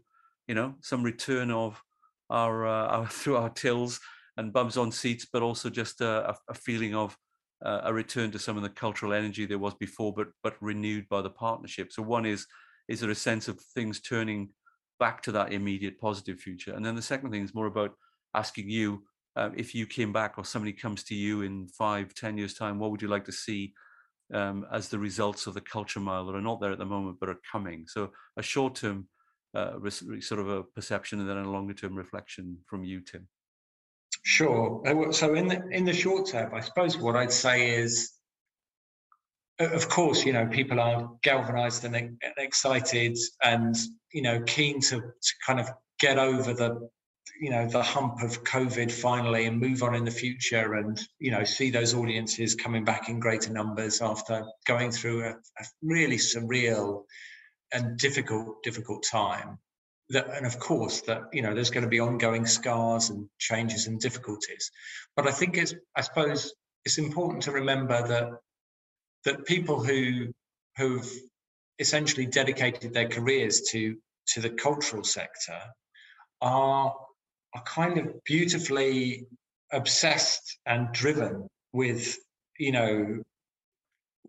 [0.48, 1.82] you know, some return of
[2.30, 4.00] our, uh, our through our tills
[4.38, 7.18] and bums on seats, but also just a, a feeling of
[7.64, 11.08] uh, a return to some of the cultural energy there was before, but but renewed
[11.10, 11.92] by the partnership.
[11.92, 12.46] So one is
[12.88, 14.50] is there a sense of things turning
[15.00, 17.92] back to that immediate positive future, and then the second thing is more about
[18.34, 19.04] asking you
[19.36, 22.80] um, if you came back or somebody comes to you in five, ten years time,
[22.80, 23.74] what would you like to see
[24.34, 27.18] um, as the results of the culture mile that are not there at the moment
[27.20, 27.86] but are coming.
[27.88, 29.08] So a short term
[29.54, 33.28] uh, sort of a perception and then a longer term reflection from you, Tim.
[34.26, 34.82] Sure.
[34.88, 38.12] Uh, so in the in the short term, I suppose what I'd say is,
[39.60, 43.76] of course, you know, people are galvanized and excited and
[44.12, 45.70] you know keen to, to kind of
[46.00, 46.90] get over the
[47.40, 51.32] you know the hump of covid finally and move on in the future and you
[51.32, 56.18] know see those audiences coming back in greater numbers after going through a, a really
[56.18, 57.04] surreal
[57.74, 59.60] and difficult difficult time
[60.10, 63.88] that, and of course that you know there's going to be ongoing scars and changes
[63.88, 64.72] and difficulties.
[65.16, 66.54] But i think it's i suppose
[66.84, 68.30] it's important to remember that
[69.26, 70.32] that people who
[70.78, 71.12] who've
[71.80, 73.96] essentially dedicated their careers to
[74.28, 75.60] to the cultural sector
[76.42, 76.94] are
[77.56, 79.26] are kind of beautifully
[79.72, 82.18] obsessed and driven with
[82.60, 83.22] you know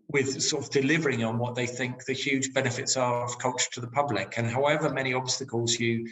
[0.09, 3.81] with sort of delivering on what they think the huge benefits are of culture to
[3.81, 6.07] the public and however many obstacles you,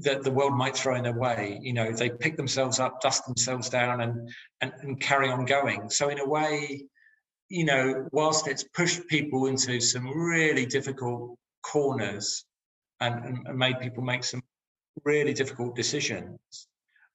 [0.00, 3.26] that the world might throw in their way you know they pick themselves up dust
[3.26, 6.84] themselves down and, and and carry on going so in a way
[7.48, 12.44] you know whilst it's pushed people into some really difficult corners
[13.00, 14.42] and, and made people make some
[15.04, 16.38] really difficult decisions.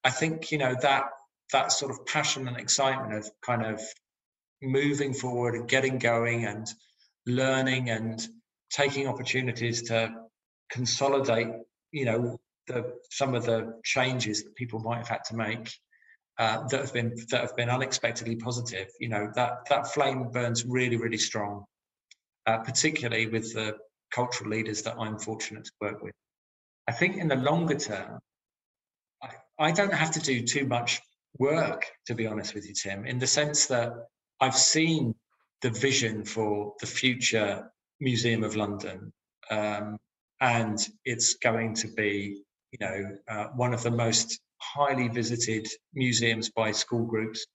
[0.03, 1.03] I think you know that
[1.51, 3.81] that sort of passion and excitement of kind of
[4.61, 6.67] moving forward and getting going and
[7.25, 8.27] learning and
[8.71, 10.13] taking opportunities to
[10.71, 11.47] consolidate
[11.91, 12.37] you know
[12.67, 15.71] the some of the changes that people might have had to make
[16.37, 18.87] uh, that have been that have been unexpectedly positive.
[18.99, 21.65] You know that that flame burns really really strong,
[22.45, 23.77] uh, particularly with the
[24.13, 26.13] cultural leaders that I'm fortunate to work with.
[26.87, 28.19] I think in the longer term,
[29.21, 29.29] I,
[29.59, 31.01] I don't have to do too much
[31.37, 33.91] work, to be honest with you, Tim, in the sense that
[34.41, 35.15] I've seen
[35.61, 39.11] the vision for the future Museum of London.
[39.49, 39.97] Um,
[40.41, 46.49] and it's going to be, you know, uh, one of the most highly visited museums
[46.49, 47.45] by school groups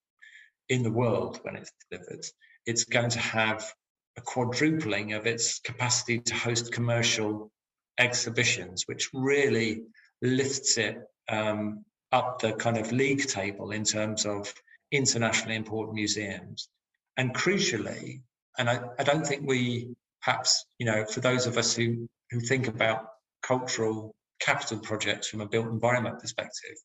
[0.69, 2.25] in the world when it's delivered.
[2.67, 3.71] It's going to have
[4.17, 7.51] a quadrupling of its capacity to host commercial
[7.99, 9.83] exhibitions, which really
[10.23, 14.53] lifts it um, up the kind of league table in terms of
[14.91, 16.69] internationally important museums.
[17.17, 18.23] And crucially,
[18.59, 22.41] and I, I don't think we perhaps, you know, for those of us who, who
[22.41, 23.07] think about
[23.43, 26.77] cultural capital projects from a built environment perspective,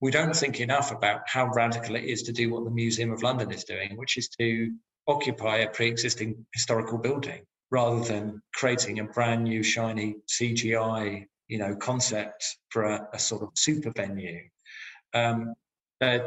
[0.00, 3.22] we don't think enough about how radical it is to do what the Museum of
[3.22, 4.72] London is doing, which is to
[5.06, 11.74] occupy a pre-existing historical building rather than creating a brand new shiny CGI, you know,
[11.76, 14.40] concept for a, a sort of super venue.
[15.14, 15.54] Um,
[16.00, 16.18] uh,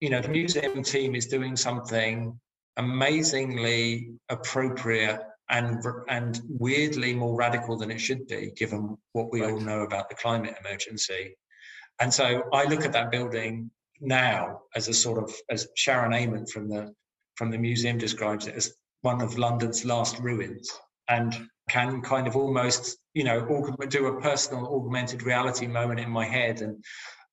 [0.00, 2.38] you know, the museum team is doing something
[2.76, 5.20] amazingly appropriate
[5.50, 9.50] and and weirdly more radical than it should be, given what we right.
[9.50, 11.36] all know about the climate emergency.
[12.00, 13.70] And so I look at that building
[14.00, 16.94] now as a sort of as Sharon Ament from the
[17.36, 20.70] from the museum describes it as one of London's last ruins,
[21.08, 23.40] and can kind of almost you know
[23.88, 26.84] do a personal augmented reality moment in my head and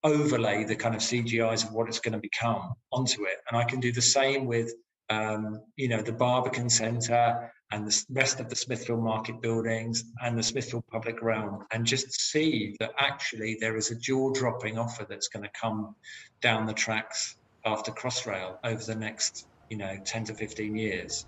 [0.05, 3.37] overlay the kind of CGIs of what it's going to become onto it.
[3.49, 4.71] And I can do the same with
[5.09, 10.37] um, you know the Barbican Centre and the rest of the Smithfield Market buildings and
[10.37, 15.27] the Smithfield Public Realm, and just see that actually there is a jaw-dropping offer that's
[15.27, 15.95] going to come
[16.41, 21.25] down the tracks after Crossrail over the next, you know, 10 to 15 years.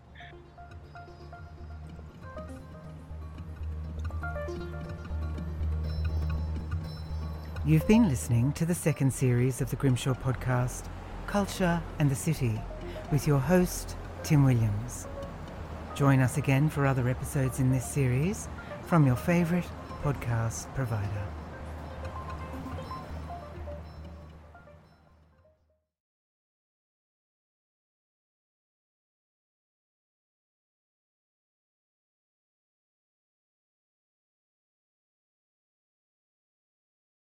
[7.68, 10.86] You've been listening to the second series of the Grimshaw podcast,
[11.26, 12.61] Culture and the City,
[13.11, 15.05] with your host, Tim Williams.
[15.93, 18.47] Join us again for other episodes in this series
[18.86, 19.68] from your favourite
[20.01, 21.36] podcast provider.